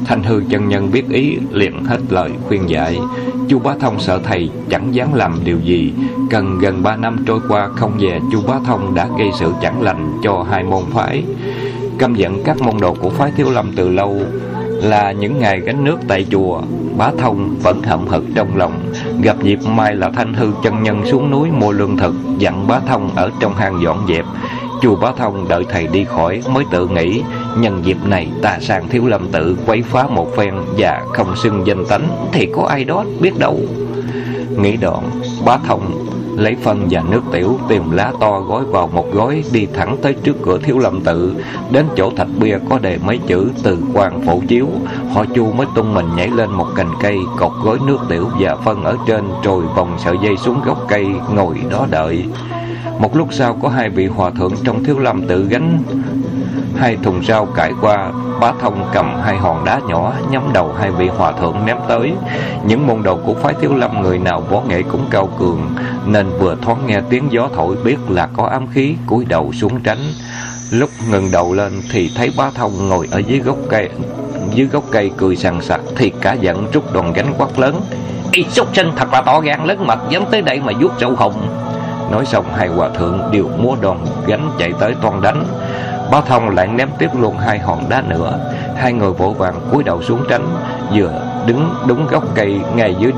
Thanh 0.06 0.22
hư 0.22 0.42
chân 0.50 0.68
nhân 0.68 0.90
biết 0.92 1.08
ý, 1.08 1.38
liền 1.50 1.84
hết 1.84 1.98
lời 2.08 2.30
khuyên 2.48 2.70
dạy. 2.70 2.98
Chu 3.48 3.58
Bá 3.58 3.74
Thông 3.80 4.00
sợ 4.00 4.20
thầy 4.24 4.50
chẳng 4.70 4.94
dám 4.94 5.14
làm 5.14 5.38
điều 5.44 5.60
gì. 5.60 5.92
Cần 6.30 6.58
gần 6.58 6.82
ba 6.82 6.96
năm 6.96 7.24
trôi 7.26 7.40
qua 7.48 7.68
không 7.76 7.92
về, 7.98 8.20
Chu 8.32 8.42
Bá 8.46 8.54
Thông 8.66 8.94
đã 8.94 9.08
gây 9.18 9.28
sự 9.38 9.52
chẳng 9.62 9.82
lành 9.82 10.12
cho 10.24 10.46
hai 10.50 10.62
môn 10.62 10.82
phái. 10.92 11.24
Căm 11.98 12.14
giận 12.14 12.44
các 12.44 12.60
môn 12.60 12.80
đồ 12.80 12.94
của 12.94 13.10
phái 13.10 13.32
thiếu 13.36 13.50
lâm 13.50 13.72
từ 13.76 13.88
lâu 13.88 14.22
là 14.82 15.12
những 15.12 15.38
ngày 15.38 15.60
gánh 15.60 15.84
nước 15.84 15.98
tại 16.08 16.26
chùa, 16.30 16.62
bá 16.96 17.10
thông 17.18 17.56
vẫn 17.62 17.82
hậm 17.82 18.06
hực 18.06 18.24
trong 18.34 18.56
lòng. 18.56 18.72
Gặp 19.22 19.36
dịp 19.42 19.58
mai 19.66 19.94
là 19.94 20.10
thanh 20.10 20.34
hư 20.34 20.52
chân 20.62 20.82
nhân 20.82 21.02
xuống 21.06 21.30
núi 21.30 21.50
mua 21.50 21.72
lương 21.72 21.96
thực, 21.96 22.14
dặn 22.38 22.66
bá 22.66 22.80
thông 22.80 23.10
ở 23.16 23.30
trong 23.40 23.54
hang 23.54 23.82
dọn 23.82 24.06
dẹp. 24.08 24.24
Chùa 24.82 24.96
bá 24.96 25.12
thông 25.16 25.48
đợi 25.48 25.64
thầy 25.68 25.86
đi 25.86 26.04
khỏi 26.04 26.42
mới 26.50 26.64
tự 26.70 26.88
nghĩ, 26.88 27.22
nhân 27.58 27.80
dịp 27.84 27.96
này 28.04 28.28
ta 28.42 28.58
sang 28.60 28.88
thiếu 28.88 29.06
lâm 29.06 29.28
tự 29.28 29.56
quấy 29.66 29.82
phá 29.82 30.06
một 30.06 30.36
phen 30.36 30.54
và 30.78 31.02
không 31.12 31.36
xưng 31.36 31.66
danh 31.66 31.84
tánh 31.86 32.08
thì 32.32 32.48
có 32.54 32.66
ai 32.68 32.84
đó 32.84 33.04
biết 33.20 33.38
đâu. 33.38 33.60
Nghĩ 34.56 34.76
đoạn, 34.76 35.10
bá 35.44 35.58
thông 35.66 36.06
lấy 36.40 36.56
phân 36.62 36.86
và 36.90 37.02
nước 37.10 37.22
tiểu, 37.32 37.58
tìm 37.68 37.90
lá 37.90 38.12
to 38.20 38.40
gói 38.40 38.64
vào 38.64 38.86
một 38.86 39.12
gói, 39.12 39.44
đi 39.52 39.66
thẳng 39.74 39.96
tới 40.02 40.14
trước 40.14 40.36
cửa 40.42 40.58
thiếu 40.62 40.78
lâm 40.78 41.00
tự. 41.00 41.34
Đến 41.70 41.86
chỗ 41.96 42.10
thạch 42.16 42.28
bia 42.38 42.58
có 42.70 42.78
đề 42.78 42.98
mấy 43.04 43.18
chữ 43.26 43.50
từ 43.62 43.78
quan 43.94 44.20
phổ 44.26 44.40
chiếu. 44.48 44.68
Họ 45.12 45.24
chu 45.34 45.52
mới 45.52 45.66
tung 45.74 45.94
mình 45.94 46.06
nhảy 46.16 46.28
lên 46.28 46.50
một 46.50 46.66
cành 46.76 46.90
cây, 47.02 47.18
cột 47.38 47.52
gói 47.64 47.78
nước 47.86 47.98
tiểu 48.08 48.28
và 48.40 48.56
phân 48.56 48.84
ở 48.84 48.96
trên 49.06 49.24
rồi 49.42 49.64
vòng 49.76 49.96
sợi 49.98 50.16
dây 50.22 50.36
xuống 50.36 50.60
gốc 50.64 50.78
cây, 50.88 51.06
ngồi 51.34 51.56
đó 51.70 51.86
đợi. 51.90 52.24
Một 52.98 53.16
lúc 53.16 53.28
sau 53.30 53.58
có 53.62 53.68
hai 53.68 53.90
vị 53.90 54.06
hòa 54.06 54.30
thượng 54.30 54.52
trong 54.64 54.84
thiếu 54.84 54.98
lâm 54.98 55.26
tự 55.26 55.46
gánh 55.48 55.82
hai 56.80 56.96
thùng 57.02 57.24
rau 57.24 57.46
cải 57.46 57.72
qua, 57.80 58.12
bá 58.40 58.52
thông 58.60 58.84
cầm 58.92 59.20
hai 59.22 59.36
hòn 59.36 59.64
đá 59.64 59.80
nhỏ, 59.88 60.12
nhắm 60.30 60.42
đầu 60.52 60.74
hai 60.78 60.90
vị 60.90 61.08
hòa 61.08 61.32
thượng 61.32 61.66
ném 61.66 61.76
tới. 61.88 62.12
Những 62.64 62.86
môn 62.86 63.02
đồ 63.02 63.16
của 63.16 63.34
phái 63.34 63.54
thiếu 63.60 63.74
lâm 63.74 64.02
người 64.02 64.18
nào 64.18 64.40
võ 64.40 64.60
nghệ 64.60 64.82
cũng 64.82 65.06
cao 65.10 65.28
cường, 65.38 65.74
nên 66.06 66.30
vừa 66.38 66.56
thoáng 66.62 66.86
nghe 66.86 67.00
tiếng 67.10 67.32
gió 67.32 67.48
thổi 67.54 67.76
biết 67.84 67.96
là 68.08 68.28
có 68.36 68.46
ám 68.46 68.66
khí, 68.72 68.94
cúi 69.06 69.24
đầu 69.24 69.52
xuống 69.52 69.80
tránh. 69.80 69.98
Lúc 70.70 70.90
ngừng 71.10 71.28
đầu 71.32 71.54
lên 71.54 71.72
thì 71.92 72.10
thấy 72.16 72.32
bá 72.36 72.50
thông 72.54 72.88
ngồi 72.88 73.08
ở 73.10 73.18
dưới 73.18 73.38
gốc 73.38 73.56
cây, 73.68 73.88
dưới 74.54 74.66
gốc 74.66 74.84
cây 74.90 75.10
cười 75.16 75.36
sằng 75.36 75.62
sặc, 75.62 75.80
thì 75.96 76.12
cả 76.20 76.32
giận 76.32 76.66
rút 76.72 76.92
đòn 76.92 77.12
gánh 77.12 77.34
quát 77.38 77.58
lớn. 77.58 77.80
Y 78.32 78.44
súc 78.50 78.76
sinh 78.76 78.90
thật 78.96 79.12
là 79.12 79.22
to 79.22 79.40
gan 79.40 79.64
lớn 79.64 79.86
mật, 79.86 79.98
dám 80.08 80.24
tới 80.30 80.42
đây 80.42 80.60
mà 80.60 80.72
vuốt 80.80 80.92
râu 81.00 81.16
hồng. 81.16 81.48
Nói 82.10 82.26
xong, 82.26 82.44
hai 82.56 82.68
hòa 82.68 82.88
thượng 82.88 83.20
đều 83.32 83.48
múa 83.58 83.76
đòn 83.80 83.98
gánh 84.26 84.50
chạy 84.58 84.72
tới 84.80 84.94
toàn 85.02 85.20
đánh. 85.20 85.44
Bá 86.10 86.20
Thông 86.20 86.50
lại 86.50 86.66
ném 86.66 86.88
tiếp 86.98 87.10
luôn 87.20 87.38
hai 87.38 87.58
hòn 87.58 87.88
đá 87.88 88.02
nữa. 88.08 88.38
Hai 88.76 88.92
người 88.92 89.12
vội 89.12 89.34
vàng 89.34 89.54
cúi 89.72 89.84
đầu 89.84 90.02
xuống 90.02 90.24
tránh, 90.28 90.46
Vừa 90.94 91.22
đứng 91.46 91.74
đúng 91.86 92.06
gốc 92.06 92.24
cây 92.34 92.60
ngay 92.74 92.96
dưới 92.98 93.12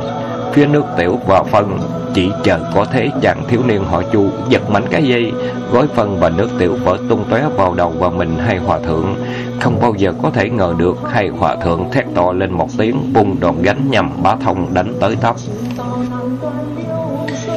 phía 0.52 0.66
nước 0.66 0.84
tiểu 0.96 1.18
và 1.26 1.42
phân 1.42 1.78
Chỉ 2.14 2.30
chờ 2.44 2.60
có 2.74 2.84
thế 2.84 3.08
chàng 3.22 3.44
thiếu 3.48 3.60
niên 3.66 3.84
họ 3.84 4.02
chu 4.12 4.28
Giật 4.48 4.70
mạnh 4.70 4.84
cái 4.90 5.04
dây, 5.04 5.32
Gói 5.72 5.86
phân 5.94 6.20
và 6.20 6.28
nước 6.28 6.48
tiểu 6.58 6.76
vỡ 6.84 6.96
tung 7.08 7.24
tóe 7.30 7.44
vào 7.56 7.74
đầu 7.74 7.92
và 7.98 8.10
mình 8.10 8.38
hai 8.38 8.56
hòa 8.56 8.78
thượng. 8.78 9.16
Không 9.60 9.80
bao 9.80 9.94
giờ 9.96 10.12
có 10.22 10.30
thể 10.30 10.50
ngờ 10.50 10.74
được 10.78 10.96
Hai 11.10 11.28
hòa 11.28 11.56
thượng 11.56 11.90
thét 11.90 12.04
to 12.14 12.32
lên 12.32 12.52
một 12.52 12.68
tiếng 12.78 13.12
Bung 13.12 13.40
đòn 13.40 13.62
gánh 13.62 13.90
nhằm 13.90 14.22
bá 14.22 14.36
thông 14.36 14.74
đánh 14.74 14.94
tới 15.00 15.16
tấp. 15.16 15.36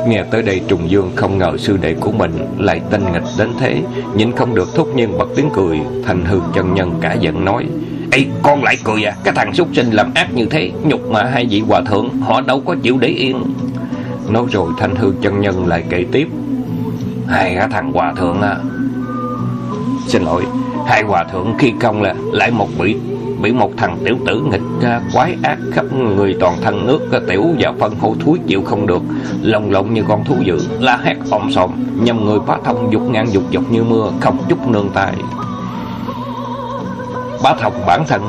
Nghe 0.08 0.24
tới 0.32 0.42
đây 0.42 0.62
Trùng 0.68 0.90
Dương 0.90 1.12
không 1.16 1.38
ngờ 1.38 1.58
sư 1.58 1.78
đệ 1.78 1.94
của 1.94 2.12
mình 2.12 2.32
lại 2.58 2.82
tinh 2.92 3.04
nghịch 3.14 3.24
đến 3.38 3.50
thế 3.60 3.82
Nhìn 4.16 4.32
không 4.32 4.56
được 4.56 4.76
thúc 4.76 4.96
nhiên 4.96 5.18
bật 5.18 5.28
tiếng 5.36 5.50
cười, 5.54 5.80
Thành 6.06 6.26
hư 6.26 6.40
chân 6.54 6.74
nhân 6.74 6.94
cả 7.02 7.14
giận 7.14 7.46
nói, 7.46 7.66
Ê, 8.12 8.26
con 8.44 8.64
lại 8.64 8.78
cười 8.84 9.04
à 9.04 9.16
Cái 9.24 9.34
thằng 9.34 9.54
súc 9.54 9.68
sinh 9.74 9.92
làm 9.92 10.12
ác 10.16 10.34
như 10.34 10.46
thế, 10.46 10.72
Nhục 10.84 11.12
mà 11.12 11.24
hai 11.24 11.46
vị 11.46 11.60
hòa 11.60 11.82
thượng, 11.82 12.10
Họ 12.22 12.42
đâu 12.42 12.62
có 12.66 12.76
chịu 12.82 12.98
để 12.98 13.08
yên. 13.08 13.44
Nói 14.30 14.46
rồi 14.52 14.72
thanh 14.80 14.96
hư 14.96 15.14
chân 15.22 15.42
nhân 15.42 15.68
lại 15.68 15.84
kể 15.90 16.06
tiếp, 16.12 16.28
Hai 17.28 17.56
cái 17.56 17.68
thằng 17.72 17.92
hòa 17.92 18.14
thượng 18.18 18.42
à 18.42 18.58
Xin 20.08 20.24
lỗi, 20.24 20.44
Hai 20.88 21.04
hòa 21.04 21.24
thượng 21.24 21.54
khi 21.60 21.74
công 21.82 22.02
là 22.02 22.16
lại 22.32 22.52
một 22.52 22.70
vị 22.78 22.96
bị 23.42 23.52
một 23.52 23.72
thằng 23.78 23.98
tiểu 24.06 24.18
tử 24.26 24.42
nghịch 24.52 24.90
quái 25.14 25.38
ác 25.44 25.58
khắp 25.72 25.86
người 25.94 26.36
toàn 26.40 26.58
thân 26.62 26.88
nước 26.88 27.00
tiểu 27.28 27.44
và 27.60 27.74
phân 27.80 27.96
hổ 28.00 28.16
thúi 28.20 28.40
chịu 28.48 28.62
không 28.66 28.88
được, 28.88 29.02
lồng 29.42 29.72
lộng 29.72 29.94
như 29.94 30.04
con 30.08 30.24
thú 30.24 30.36
dữ. 30.46 30.58
La 30.80 30.98
hét 30.98 31.16
om 31.32 31.52
sòm, 31.52 31.72
nhằm 32.02 32.26
người 32.26 32.40
bá 32.40 32.58
thông 32.64 32.94
dục 32.94 33.02
ngang 33.02 33.34
dục 33.34 33.44
dọc 33.54 33.72
như 33.72 33.84
mưa, 33.84 34.12
không 34.22 34.38
chút 34.50 34.68
nương 34.68 34.90
tay. 34.90 35.14
Bá 37.44 37.54
thông 37.54 37.74
bản 37.88 38.04
thân, 38.08 38.22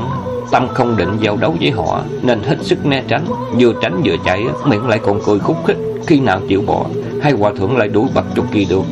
tâm 0.50 0.68
không 0.74 0.96
định 0.96 1.16
giao 1.20 1.36
đấu 1.36 1.54
với 1.60 1.70
họ, 1.70 2.00
nên 2.22 2.42
hết 2.42 2.56
sức 2.60 2.86
né 2.86 3.02
tránh. 3.08 3.24
Vừa 3.58 3.72
tránh 3.82 4.00
vừa 4.04 4.16
chạy, 4.24 4.44
miệng 4.64 4.86
lại 4.86 4.98
còn 4.98 5.20
cười 5.26 5.38
khúc 5.38 5.56
khích 5.66 5.78
khi 6.06 6.20
nào 6.20 6.40
chịu 6.48 6.62
bỏ 6.66 6.86
hai 7.22 7.32
hòa 7.32 7.52
thượng 7.58 7.76
lại 7.76 7.88
đuổi 7.88 8.06
bật 8.14 8.24
trục 8.36 8.52
kỳ 8.52 8.64
được 8.64 8.82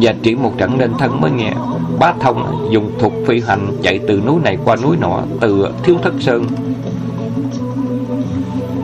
và 0.00 0.14
chỉ 0.22 0.34
một 0.34 0.52
trận 0.58 0.78
nên 0.78 0.92
thân 0.98 1.20
mới 1.20 1.30
nghe 1.30 1.52
Bá 1.98 2.12
Thông 2.20 2.68
dùng 2.70 2.90
thuật 2.98 3.12
phi 3.26 3.40
hành 3.40 3.76
chạy 3.82 4.00
từ 4.08 4.20
núi 4.26 4.40
này 4.44 4.58
qua 4.64 4.76
núi 4.82 4.96
nọ 5.00 5.20
từ 5.40 5.68
Thiếu 5.82 5.96
Thất 6.02 6.14
Sơn. 6.20 6.46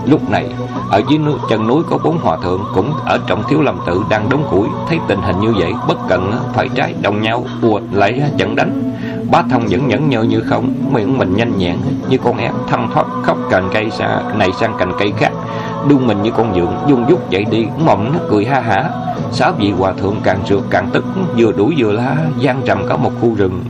Lúc 0.06 0.30
này, 0.30 0.46
ở 0.90 1.02
dưới 1.08 1.18
núi, 1.18 1.34
chân 1.50 1.66
núi 1.66 1.82
có 1.90 1.98
bốn 2.04 2.18
hòa 2.18 2.36
thượng 2.42 2.64
cũng 2.74 2.92
ở 3.04 3.18
trong 3.26 3.42
Thiếu 3.48 3.60
Lâm 3.60 3.78
Tự 3.86 4.02
đang 4.10 4.28
đóng 4.28 4.46
củi, 4.50 4.68
thấy 4.88 4.98
tình 5.08 5.18
hình 5.22 5.40
như 5.40 5.52
vậy, 5.58 5.72
bất 5.88 5.98
cẩn 6.08 6.32
phải 6.54 6.68
trái 6.74 6.94
đồng 7.02 7.22
nhau, 7.22 7.44
ùa 7.62 7.80
lại 7.92 8.22
trận 8.38 8.56
đánh. 8.56 8.92
Bá 9.30 9.42
Thông 9.50 9.66
vẫn 9.70 9.88
nhẫn 9.88 10.08
nhơ 10.08 10.22
như 10.22 10.40
không, 10.40 10.74
miệng 10.90 11.18
mình 11.18 11.36
nhanh 11.36 11.58
nhẹn 11.58 11.76
như 12.08 12.18
con 12.24 12.38
em 12.38 12.52
thăm 12.68 12.90
thoát 12.94 13.06
khóc 13.22 13.38
cành 13.50 13.68
cây 13.72 13.90
xa 13.90 14.22
này 14.36 14.48
sang 14.60 14.74
cành 14.78 14.92
cây 14.98 15.12
khác, 15.16 15.32
đu 15.88 15.98
mình 15.98 16.22
như 16.22 16.30
con 16.30 16.54
dượng, 16.54 16.74
dung 16.88 17.04
dút 17.08 17.30
chạy 17.30 17.44
đi, 17.50 17.66
mộng 17.84 18.12
nó 18.12 18.18
cười 18.30 18.44
ha 18.44 18.60
hả. 18.60 18.90
Sáu 19.34 19.52
vị 19.52 19.70
hòa 19.70 19.92
thượng 19.92 20.20
càng 20.24 20.42
rượt 20.48 20.62
càng 20.70 20.90
tức, 20.92 21.04
Vừa 21.36 21.52
đuổi 21.52 21.74
vừa 21.78 21.92
la, 21.92 22.16
gian 22.38 22.62
trầm 22.66 22.86
cả 22.88 22.96
một 22.96 23.12
khu 23.20 23.34
rừng. 23.34 23.64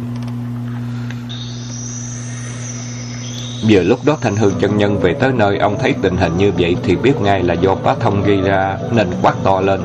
Vừa 3.68 3.82
lúc 3.82 3.98
đó 4.04 4.16
Thanh 4.20 4.36
Hương 4.36 4.52
chân 4.60 4.78
nhân 4.78 4.98
về 4.98 5.14
tới 5.14 5.32
nơi, 5.32 5.58
Ông 5.58 5.78
thấy 5.78 5.94
tình 6.02 6.16
hình 6.16 6.36
như 6.36 6.52
vậy 6.58 6.76
Thì 6.82 6.96
biết 6.96 7.20
ngay 7.20 7.42
là 7.42 7.54
do 7.54 7.74
bá 7.74 7.94
thông 8.00 8.22
gây 8.22 8.40
ra, 8.40 8.76
Nên 8.90 9.06
quát 9.22 9.34
to 9.44 9.60
lên. 9.60 9.80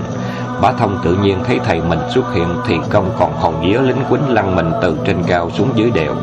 Bá 0.62 0.72
thông 0.72 1.00
tự 1.04 1.16
nhiên 1.16 1.44
thấy 1.48 1.60
thầy 1.66 1.82
mình 1.82 2.00
xuất 2.14 2.34
hiện 2.34 2.48
Thì 2.68 2.76
không 2.90 3.12
còn 3.20 3.34
hồn 3.34 3.56
dĩa 3.62 3.82
lính 3.82 4.04
quýnh 4.10 4.30
lăn 4.30 4.56
mình 4.56 4.72
Từ 4.82 4.98
trên 5.06 5.18
cao 5.28 5.52
xuống 5.58 5.70
dưới 5.76 5.92
đèo. 5.92 6.16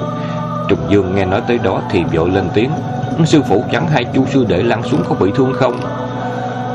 Trùng 0.68 0.86
Dương 0.90 1.14
nghe 1.14 1.24
nói 1.24 1.42
tới 1.48 1.58
đó 1.58 1.82
Thì 1.90 2.04
vội 2.14 2.30
lên 2.30 2.48
tiếng. 2.54 2.70
Sư 3.26 3.42
phụ, 3.48 3.64
chẳng 3.72 3.88
hai 3.88 4.04
chú 4.14 4.24
sư 4.32 4.46
để 4.48 4.62
lăn 4.62 4.82
xuống 4.82 5.02
có 5.08 5.14
bị 5.14 5.30
thương 5.34 5.52
không? 5.52 5.80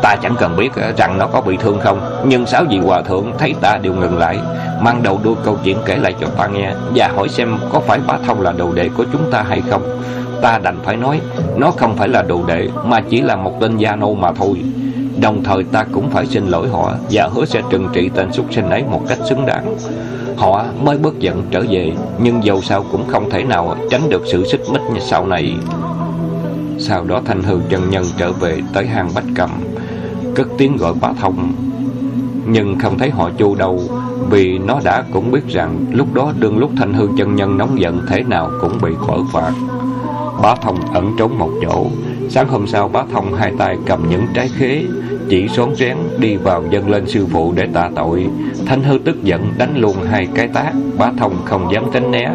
Ta 0.01 0.15
chẳng 0.15 0.35
cần 0.39 0.55
biết 0.57 0.69
ờ, 0.75 0.93
rằng 0.97 1.17
nó 1.17 1.27
có 1.27 1.41
bị 1.41 1.57
thương 1.57 1.79
không, 1.79 2.21
Nhưng 2.25 2.45
sáu 2.45 2.63
vị 2.69 2.77
hòa 2.77 3.01
thượng 3.01 3.31
thấy 3.38 3.55
ta 3.62 3.77
đều 3.81 3.93
ngừng 3.93 4.17
lại, 4.17 4.39
Mang 4.81 5.03
đầu 5.03 5.19
đuôi 5.23 5.35
câu 5.43 5.57
chuyện 5.63 5.77
kể 5.85 5.95
lại 5.95 6.13
cho 6.21 6.27
ta 6.27 6.47
nghe 6.47 6.73
Và 6.95 7.07
hỏi 7.07 7.29
xem 7.29 7.57
có 7.71 7.79
phải 7.79 7.99
bá 8.07 8.17
thông 8.25 8.41
là 8.41 8.51
đồ 8.51 8.73
đệ 8.73 8.89
của 8.89 9.05
chúng 9.13 9.31
ta 9.31 9.41
hay 9.41 9.62
không. 9.69 10.01
Ta 10.41 10.59
đành 10.63 10.77
phải 10.83 10.95
nói, 10.97 11.21
Nó 11.57 11.71
không 11.71 11.97
phải 11.97 12.07
là 12.07 12.21
đồ 12.21 12.41
đệ, 12.47 12.69
Mà 12.83 13.01
chỉ 13.09 13.21
là 13.21 13.35
một 13.35 13.53
tên 13.62 13.77
gia 13.77 13.95
nô 13.95 14.13
mà 14.13 14.31
thôi. 14.31 14.62
Đồng 15.21 15.43
thời 15.43 15.63
ta 15.63 15.85
cũng 15.91 16.09
phải 16.09 16.25
xin 16.25 16.47
lỗi 16.47 16.67
họ 16.69 16.93
Và 17.12 17.29
hứa 17.33 17.45
sẽ 17.45 17.62
trừng 17.69 17.88
trị 17.93 18.09
tên 18.15 18.33
súc 18.33 18.53
sinh 18.53 18.69
ấy 18.69 18.83
một 18.91 19.01
cách 19.07 19.17
xứng 19.29 19.45
đáng. 19.45 19.75
Họ 20.38 20.65
mới 20.81 20.97
bớt 20.97 21.19
giận 21.19 21.43
trở 21.51 21.62
về, 21.69 21.93
Nhưng 22.17 22.43
dầu 22.43 22.62
sao 22.62 22.85
cũng 22.91 23.07
không 23.07 23.29
thể 23.29 23.43
nào 23.43 23.75
tránh 23.89 24.09
được 24.09 24.23
sự 24.31 24.45
xích 24.51 24.62
mích 24.71 24.81
như 24.93 24.99
sau 24.99 25.25
này. 25.25 25.55
Sau 26.79 27.03
đó 27.03 27.21
Thanh 27.25 27.43
Hư 27.43 27.59
chân 27.69 27.89
nhân 27.89 28.03
trở 28.17 28.31
về 28.31 28.62
tới 28.73 28.85
hang 28.85 29.09
Bách 29.15 29.25
Cầm 29.35 29.49
cất 30.39 30.47
tiếng 30.58 30.78
gọi 30.78 30.93
bá 31.02 31.13
thông. 31.21 31.54
Nhưng 32.45 32.80
không 32.80 32.97
thấy 32.97 33.10
họ 33.10 33.30
chu 33.38 33.56
đâu 33.56 33.80
vì 34.30 34.58
nó 34.58 34.80
đã 34.84 35.04
cũng 35.13 35.32
biết 35.32 35.47
rằng 35.47 35.86
lúc 35.91 36.13
đó 36.13 36.34
đương 36.39 36.58
lúc 36.58 36.71
thanh 36.78 36.93
hương 36.93 37.17
chân 37.17 37.36
nhân 37.36 37.58
nóng 37.58 37.80
giận 37.80 38.02
thế 38.08 38.23
nào 38.23 38.52
cũng 38.62 38.78
bị 38.82 38.91
khổ 38.99 39.23
phạt. 39.32 39.52
Bá 40.41 40.56
thông 40.56 40.93
ẩn 40.93 41.15
trốn 41.17 41.38
một 41.38 41.49
chỗ. 41.62 41.88
Sáng 42.30 42.47
hôm 42.47 42.67
sau, 42.67 42.88
bá 42.88 43.04
thông 43.12 43.34
hai 43.34 43.54
tay 43.58 43.78
cầm 43.86 44.10
những 44.10 44.25
trái 44.34 44.49
khế, 44.58 44.84
chỉ 45.30 45.47
xốn 45.47 45.75
rén 45.75 45.97
đi 46.17 46.36
vào 46.36 46.63
dâng 46.71 46.89
lên 46.89 47.08
sư 47.08 47.28
phụ 47.32 47.54
để 47.56 47.67
tạ 47.73 47.89
tội. 47.95 48.28
Thanh 48.65 48.84
hư 48.84 48.97
tức 49.06 49.23
giận 49.23 49.54
đánh 49.58 49.78
luôn 49.78 49.95
hai 50.12 50.28
cái 50.36 50.47
tát. 50.47 50.73
Bá 50.97 51.12
thông 51.17 51.36
không 51.45 51.73
dám 51.73 51.84
tránh 51.93 52.12
né. 52.12 52.32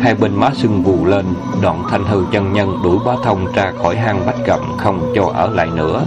Hai 0.00 0.14
bên 0.14 0.34
má 0.34 0.50
sưng 0.54 0.82
vù 0.82 1.04
lên, 1.04 1.24
đoạn 1.62 1.82
thanh 1.90 2.04
hư 2.04 2.24
chân 2.32 2.52
nhân 2.52 2.78
đuổi 2.84 2.98
bá 3.06 3.12
thông 3.24 3.46
ra 3.54 3.72
khỏi 3.82 3.96
hang 3.96 4.26
bách 4.26 4.38
cầm 4.46 4.60
không 4.76 5.12
cho 5.14 5.32
ở 5.34 5.50
lại 5.50 5.68
nữa. 5.76 6.02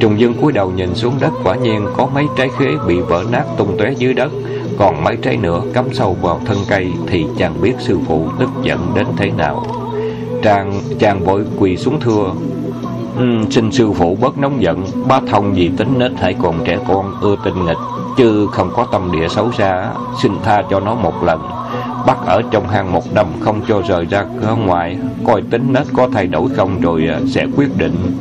Trùng 0.00 0.20
Dương 0.20 0.34
cúi 0.34 0.52
đầu 0.52 0.70
nhìn 0.70 0.94
xuống 0.94 1.14
đất 1.20 1.30
quả 1.44 1.56
nhiên 1.56 1.86
có 1.96 2.06
mấy 2.14 2.24
trái 2.36 2.48
khế 2.58 2.66
bị 2.86 3.00
vỡ 3.00 3.24
nát 3.30 3.44
tung 3.56 3.76
tóe 3.78 3.92
dưới 3.92 4.14
đất, 4.14 4.32
còn 4.78 5.04
mấy 5.04 5.16
trái 5.22 5.36
nữa 5.36 5.62
cắm 5.72 5.84
sâu 5.92 6.16
vào 6.22 6.40
thân 6.46 6.58
cây 6.68 6.92
thì 7.06 7.26
chàng 7.38 7.60
biết 7.60 7.74
sư 7.78 7.98
phụ 8.06 8.28
tức 8.38 8.50
giận 8.62 8.92
đến 8.94 9.06
thế 9.16 9.30
nào. 9.30 9.66
Trang 10.42 10.80
chàng 10.98 11.24
vội 11.24 11.44
quỳ 11.58 11.76
xuống 11.76 12.00
thưa 12.00 12.32
ừ, 13.16 13.24
Xin 13.50 13.72
sư 13.72 13.92
phụ 13.92 14.16
bớt 14.20 14.38
nóng 14.38 14.62
giận 14.62 14.84
ba 15.08 15.20
thông 15.20 15.54
vì 15.54 15.68
tính 15.68 15.94
nết 15.98 16.12
hãy 16.16 16.34
còn 16.42 16.64
trẻ 16.64 16.78
con 16.88 17.14
Ưa 17.20 17.36
tình 17.44 17.64
nghịch 17.64 17.76
Chứ 18.16 18.48
không 18.52 18.70
có 18.74 18.86
tâm 18.92 19.12
địa 19.12 19.28
xấu 19.28 19.52
xa 19.52 19.90
Xin 20.22 20.32
tha 20.44 20.62
cho 20.70 20.80
nó 20.80 20.94
một 20.94 21.24
lần. 21.24 21.40
Bắt 22.06 22.18
ở 22.26 22.42
trong 22.50 22.68
hang 22.68 22.92
một 22.92 23.14
năm 23.14 23.26
Không 23.40 23.60
cho 23.68 23.82
rời 23.88 24.04
ra 24.04 24.24
cửa 24.40 24.54
ngoài 24.66 24.98
Coi 25.26 25.42
tính 25.42 25.72
nết 25.72 25.86
có 25.92 26.08
thay 26.12 26.26
đổi 26.26 26.48
không 26.56 26.80
Rồi 26.80 27.06
à, 27.08 27.20
sẽ 27.26 27.46
quyết 27.56 27.68
định. 27.76 28.18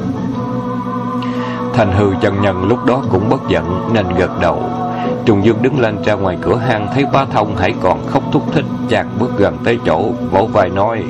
Thành 1.73 1.91
hư 1.91 2.13
chân 2.21 2.41
nhân 2.41 2.67
lúc 2.67 2.85
đó 2.85 3.03
cũng 3.11 3.29
bất 3.29 3.41
giận 3.49 3.89
Nên 3.93 4.05
gật 4.17 4.39
đầu. 4.41 4.63
Trùng 5.25 5.45
Dương 5.45 5.61
đứng 5.61 5.79
lên 5.79 6.03
ra 6.03 6.13
ngoài 6.13 6.37
cửa 6.41 6.55
hang 6.55 6.87
Thấy 6.93 7.05
bá 7.13 7.25
thông 7.25 7.55
hãy 7.55 7.73
còn 7.81 8.07
khóc 8.07 8.23
thúc 8.31 8.43
thích, 8.53 8.65
Chàng 8.89 9.09
bước 9.19 9.31
gần 9.37 9.57
tới 9.65 9.79
chỗ, 9.85 10.11
Vỗ 10.31 10.45
vai 10.53 10.69
nói, 10.69 11.03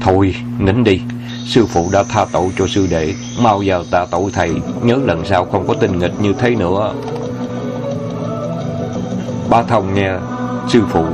Thôi, 0.00 0.34
nín 0.58 0.84
đi. 0.84 1.00
Sư 1.46 1.66
phụ 1.66 1.88
đã 1.92 2.02
tha 2.08 2.24
tội 2.32 2.48
cho 2.58 2.66
sư 2.66 2.86
đệ, 2.90 3.14
Mau 3.42 3.62
vào 3.66 3.82
tạ 3.90 4.06
tội 4.10 4.30
thầy. 4.32 4.50
Nhớ 4.82 4.96
lần 5.04 5.24
sau 5.24 5.44
không 5.44 5.68
có 5.68 5.74
tình 5.80 5.98
nghịch 5.98 6.20
như 6.20 6.32
thế 6.32 6.54
nữa. 6.54 6.92
Ba 9.50 9.62
thông 9.62 9.94
nghe 9.94 10.12
Sư 10.68 10.82
phụ, 10.90 11.04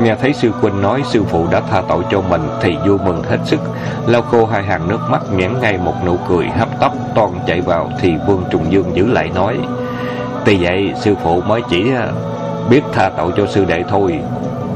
Nghe 0.00 0.14
thấy 0.14 0.32
sư 0.32 0.50
huynh 0.60 0.82
nói 0.82 1.02
sư 1.10 1.24
phụ 1.30 1.46
đã 1.50 1.60
tha 1.70 1.82
tội 1.88 2.04
cho 2.10 2.20
mình 2.20 2.42
Thì 2.62 2.76
vui 2.86 2.98
mừng 2.98 3.22
hết 3.22 3.38
sức. 3.44 3.60
Lau 4.06 4.22
khô 4.22 4.46
hai 4.46 4.62
hàng 4.62 4.88
nước 4.88 4.98
mắt 5.10 5.32
nhẽn 5.32 5.60
ngay 5.60 5.78
một 5.78 5.94
nụ 6.06 6.16
cười 6.28 6.46
hấp 6.46 6.68
tóc 6.80 6.92
toàn 7.14 7.30
chạy 7.46 7.60
vào 7.60 7.90
Thì 8.00 8.12
Vương 8.26 8.44
Trùng 8.50 8.72
Dương 8.72 8.90
giữ 8.94 9.06
lại 9.06 9.30
nói, 9.34 9.56
Tuy 10.44 10.56
vậy, 10.60 10.92
sư 11.00 11.14
phụ 11.22 11.40
mới 11.40 11.60
chỉ 11.70 11.92
à, 11.94 12.08
biết 12.70 12.80
tha 12.92 13.10
tội 13.16 13.32
cho 13.36 13.46
sư 13.46 13.64
đệ 13.64 13.82
thôi. 13.88 14.18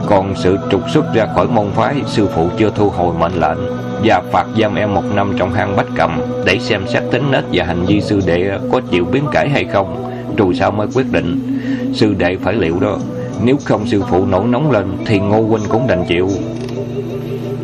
Còn 0.06 0.34
sự 0.36 0.58
trục 0.70 0.90
xuất 0.90 1.14
ra 1.14 1.26
khỏi 1.34 1.48
môn 1.48 1.70
phái, 1.74 1.94
Sư 2.06 2.28
phụ 2.34 2.48
chưa 2.58 2.70
thu 2.74 2.90
hồi 2.90 3.14
mệnh 3.18 3.40
lệnh 3.40 3.58
Và 4.04 4.22
phạt 4.32 4.46
giam 4.60 4.74
em 4.74 4.94
một 4.94 5.04
năm 5.14 5.32
trong 5.36 5.52
hang 5.52 5.76
bách 5.76 5.86
cầm 5.96 6.20
Để 6.44 6.58
xem 6.58 6.86
xét 6.88 7.02
tính 7.10 7.30
nết 7.30 7.44
và 7.52 7.64
hành 7.64 7.84
vi 7.86 8.00
sư 8.00 8.20
đệ 8.26 8.58
có 8.72 8.80
chịu 8.90 9.04
biến 9.04 9.24
cải 9.32 9.48
hay 9.48 9.64
không. 9.64 10.10
Rồi 10.36 10.54
sao 10.54 10.70
mới 10.70 10.86
quyết 10.94 11.12
định, 11.12 11.60
Sư 11.94 12.14
đệ 12.18 12.36
phải 12.42 12.54
liệu 12.54 12.80
đó. 12.80 12.96
Nếu 13.42 13.56
không 13.64 13.86
sư 13.86 14.02
phụ 14.10 14.26
nổi 14.26 14.44
nóng 14.46 14.70
lên 14.70 14.86
Thì 15.06 15.18
Ngô 15.18 15.42
Huynh 15.42 15.64
cũng 15.68 15.86
đành 15.86 16.04
chịu. 16.08 16.28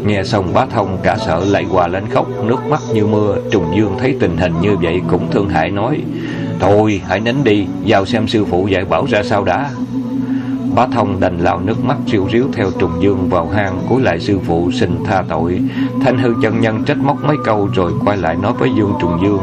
Nghe 0.06 0.24
xong 0.24 0.54
bá 0.54 0.66
thông 0.66 0.98
cả 1.02 1.16
sợ 1.26 1.44
lại 1.44 1.64
hòa 1.64 1.88
lên 1.88 2.04
khóc, 2.10 2.26
Nước 2.44 2.66
mắt 2.68 2.80
như 2.94 3.06
mưa, 3.06 3.36
Trùng 3.50 3.76
Dương 3.76 3.96
thấy 3.98 4.16
tình 4.20 4.36
hình 4.36 4.52
như 4.60 4.76
vậy 4.76 5.00
cũng 5.08 5.30
thương 5.30 5.48
hại 5.48 5.70
nói, 5.70 6.00
Thôi, 6.60 7.00
hãy 7.06 7.20
nín 7.20 7.44
đi, 7.44 7.66
Vào 7.86 8.06
xem 8.06 8.28
sư 8.28 8.44
phụ 8.44 8.66
dạy 8.66 8.84
bảo 8.84 9.06
ra 9.06 9.22
sao 9.22 9.44
đã. 9.44 9.70
Bá 10.74 10.86
thông 10.86 11.20
đành 11.20 11.38
lao 11.38 11.60
nước 11.60 11.84
mắt 11.84 11.96
riu 12.06 12.28
riếu 12.32 12.44
Theo 12.52 12.70
Trùng 12.78 13.02
Dương 13.02 13.28
vào 13.28 13.48
hang 13.48 13.80
Cúi 13.88 14.02
lại 14.02 14.20
sư 14.20 14.38
phụ 14.46 14.70
xin 14.70 15.04
tha 15.04 15.24
tội. 15.28 15.60
Thanh 16.04 16.18
hư 16.18 16.34
chân 16.42 16.60
nhân 16.60 16.84
trách 16.84 16.98
móc 16.98 17.24
mấy 17.24 17.36
câu 17.44 17.68
Rồi 17.74 17.92
quay 18.04 18.16
lại 18.16 18.36
nói 18.36 18.52
với 18.58 18.70
Dương 18.76 18.92
Trùng 19.00 19.18
Dương, 19.22 19.42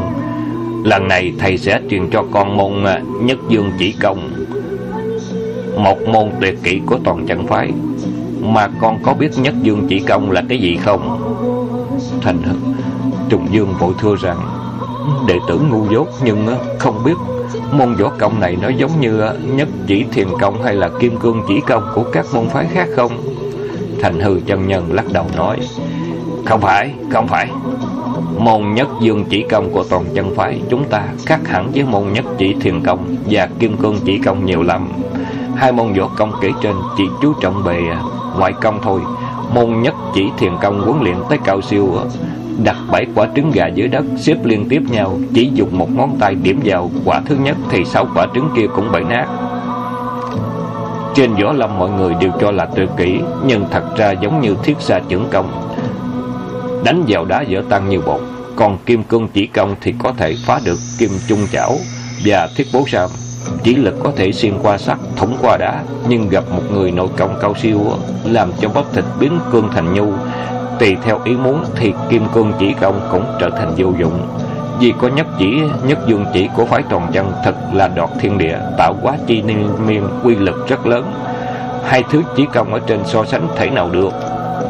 Lần 0.84 1.08
này 1.08 1.32
thầy 1.38 1.58
sẽ 1.58 1.80
truyền 1.90 2.10
cho 2.10 2.24
con 2.30 2.56
môn 2.56 2.84
à, 2.84 3.00
Nhất 3.22 3.38
Dương 3.48 3.70
chỉ 3.78 3.94
công. 4.00 4.30
Một 5.76 5.98
môn 6.08 6.30
tuyệt 6.40 6.58
kỹ 6.62 6.80
của 6.86 6.98
toàn 7.04 7.26
chân 7.26 7.46
phái. 7.46 7.72
Mà 8.48 8.68
con 8.80 9.02
có 9.02 9.14
biết 9.14 9.30
Nhất 9.38 9.54
Dương 9.62 9.86
chỉ 9.88 10.00
công 10.00 10.30
là 10.30 10.42
cái 10.48 10.58
gì 10.58 10.76
không? 10.76 11.24
Thành 12.22 12.42
hư 12.42 12.54
Trùng 13.28 13.46
Dương 13.50 13.74
vội 13.78 13.94
thưa 14.00 14.14
rằng 14.16 14.38
đệ 15.28 15.34
tử 15.48 15.60
ngu 15.70 15.90
dốt 15.90 16.08
nhưng 16.24 16.46
không 16.78 17.04
biết 17.04 17.14
môn 17.72 17.94
võ 17.94 18.10
công 18.18 18.40
này 18.40 18.56
nó 18.62 18.68
giống 18.68 19.00
như 19.00 19.22
nhất 19.54 19.68
chỉ 19.86 20.04
thiền 20.12 20.28
công 20.40 20.62
hay 20.62 20.74
là 20.74 20.90
kim 21.00 21.16
cương 21.16 21.42
chỉ 21.48 21.60
công 21.60 21.92
của 21.94 22.04
các 22.12 22.26
môn 22.34 22.48
phái 22.48 22.66
khác 22.66 22.88
không? 22.96 23.12
Thành 24.02 24.20
hư 24.20 24.40
chân 24.46 24.68
nhân 24.68 24.92
lắc 24.92 25.04
đầu 25.12 25.26
nói 25.36 25.58
Không 26.44 26.60
phải, 26.60 26.94
không 27.10 27.28
phải. 27.28 27.50
Môn 28.38 28.74
nhất 28.74 28.88
dương 29.00 29.24
chỉ 29.30 29.44
công 29.50 29.70
của 29.72 29.84
toàn 29.90 30.04
chân 30.14 30.34
phái 30.36 30.60
Chúng 30.70 30.84
ta 30.84 31.02
khác 31.26 31.40
hẳn 31.48 31.70
với 31.74 31.84
môn 31.84 32.12
nhất 32.12 32.24
chỉ 32.38 32.54
thiền 32.60 32.82
công 32.82 33.16
Và 33.30 33.48
kim 33.58 33.76
cương 33.76 33.98
chỉ 34.04 34.18
công 34.18 34.46
nhiều 34.46 34.62
lắm. 34.62 34.88
Hai 35.56 35.72
môn 35.72 35.92
võ 35.92 36.08
công 36.16 36.32
kể 36.40 36.48
trên 36.62 36.74
chỉ 36.96 37.04
chú 37.22 37.32
trọng 37.40 37.64
bề 37.64 37.80
ngoại 38.38 38.52
công 38.52 38.78
thôi. 38.82 39.00
Môn 39.54 39.82
nhất 39.82 39.94
chỉ 40.14 40.24
thiền 40.38 40.52
công 40.62 40.80
huấn 40.80 41.02
luyện 41.02 41.16
tới 41.28 41.38
cao 41.44 41.60
siêu. 41.62 41.94
Đặt 42.64 42.76
bảy 42.90 43.06
quả 43.14 43.26
trứng 43.36 43.50
gà 43.50 43.66
dưới 43.66 43.88
đất, 43.88 44.04
xếp 44.16 44.36
liên 44.44 44.68
tiếp 44.68 44.82
nhau. 44.90 45.18
Chỉ 45.34 45.50
dùng 45.54 45.78
một 45.78 45.88
ngón 45.96 46.16
tay 46.20 46.34
điểm 46.34 46.60
vào 46.64 46.90
quả 47.04 47.22
thứ 47.26 47.36
nhất 47.36 47.56
thì 47.70 47.84
sáu 47.84 48.06
quả 48.14 48.26
trứng 48.34 48.48
kia 48.56 48.66
cũng 48.74 48.92
bậy 48.92 49.02
nát. 49.04 49.26
Trên 51.14 51.34
võ 51.34 51.52
lâm 51.52 51.78
mọi 51.78 51.90
người 51.90 52.14
đều 52.20 52.30
cho 52.40 52.50
là 52.50 52.64
tuyệt 52.64 52.88
kỹ, 52.96 53.20
nhưng 53.46 53.64
thật 53.70 53.96
ra 53.96 54.10
giống 54.10 54.40
như 54.40 54.56
thiết 54.62 54.76
xa 54.80 55.00
trưởng 55.08 55.28
công. 55.30 55.74
Đánh 56.84 57.04
vào 57.08 57.24
đá 57.24 57.44
vỡ 57.48 57.62
tăng 57.68 57.88
như 57.88 58.00
bột. 58.00 58.20
Còn 58.56 58.78
kim 58.86 59.02
cương 59.02 59.28
chỉ 59.28 59.46
công 59.46 59.74
thì 59.80 59.94
có 59.98 60.12
thể 60.16 60.34
phá 60.46 60.60
được 60.64 60.78
kim 60.98 61.10
chung 61.28 61.46
chảo 61.52 61.76
và 62.24 62.48
thiết 62.56 62.66
bố 62.72 62.84
sam 62.86 63.10
chỉ 63.62 63.74
lực 63.74 63.94
có 64.04 64.12
thể 64.16 64.32
xuyên 64.32 64.54
qua 64.62 64.78
sắt, 64.78 64.98
thủng 65.16 65.36
qua 65.42 65.56
đá, 65.56 65.82
nhưng 66.08 66.28
gặp 66.28 66.44
một 66.50 66.62
người 66.72 66.90
nội 66.90 67.08
công 67.16 67.38
cao 67.40 67.54
siêu 67.62 67.80
làm 68.24 68.52
cho 68.60 68.68
bắp 68.68 68.84
thịt 68.92 69.04
biến 69.20 69.38
cương 69.52 69.68
thành 69.74 69.94
nhu. 69.94 70.12
Tùy 70.78 70.96
theo 71.04 71.20
ý 71.24 71.36
muốn 71.36 71.64
thì 71.76 71.92
kim 72.08 72.22
cương 72.34 72.52
chỉ 72.58 72.74
công 72.80 73.08
cũng 73.12 73.24
trở 73.40 73.50
thành 73.50 73.74
vô 73.76 73.92
dụng. 73.98 74.20
Vì 74.80 74.92
có 75.00 75.08
nhất 75.08 75.26
chỉ, 75.38 75.60
nhất 75.86 75.98
dương 76.06 76.24
chỉ 76.32 76.48
của 76.56 76.64
phái 76.64 76.82
toàn 76.90 77.10
chân 77.12 77.32
thật 77.44 77.54
là 77.72 77.88
đoạt 77.88 78.10
thiên 78.20 78.38
địa, 78.38 78.58
tạo 78.78 78.96
quá 79.02 79.16
chi 79.26 79.42
niên 79.42 79.68
miên, 79.86 80.02
quy 80.24 80.34
lực 80.34 80.68
rất 80.68 80.86
lớn. 80.86 81.12
Hai 81.84 82.04
thứ 82.10 82.22
chỉ 82.36 82.46
công 82.52 82.74
ở 82.74 82.80
trên 82.86 82.98
so 83.04 83.24
sánh 83.24 83.48
thể 83.56 83.70
nào 83.70 83.90
được, 83.90 84.12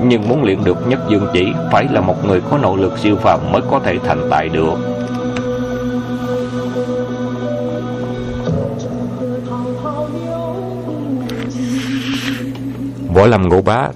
nhưng 0.02 0.28
muốn 0.28 0.44
luyện 0.44 0.64
được 0.64 0.88
nhất 0.88 1.00
dương 1.08 1.26
chỉ 1.32 1.52
phải 1.72 1.86
là 1.90 2.00
một 2.00 2.24
người 2.26 2.40
có 2.50 2.58
nội 2.58 2.78
lực 2.78 2.98
siêu 2.98 3.16
phàm 3.16 3.52
mới 3.52 3.62
có 3.70 3.80
thể 3.84 3.98
thành 4.06 4.28
tài 4.30 4.48
được. 4.48 4.74
Võ 13.18 13.26
Lâm 13.26 13.48
Ngũ 13.48 13.62
Bá, 13.62 13.88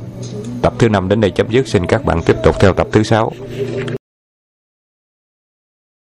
Tập 0.63 0.73
thứ 0.79 0.89
năm 0.89 1.09
đến 1.09 1.21
đây 1.21 1.31
chấm 1.31 1.51
dứt. 1.51 1.69
Xin 1.69 1.87
các 1.87 2.05
bạn 2.05 2.23
tiếp 2.27 2.37
tục 2.45 2.57
theo 2.61 2.73
tập 2.73 2.87
thứ 2.93 3.03
sáu. 3.03 3.33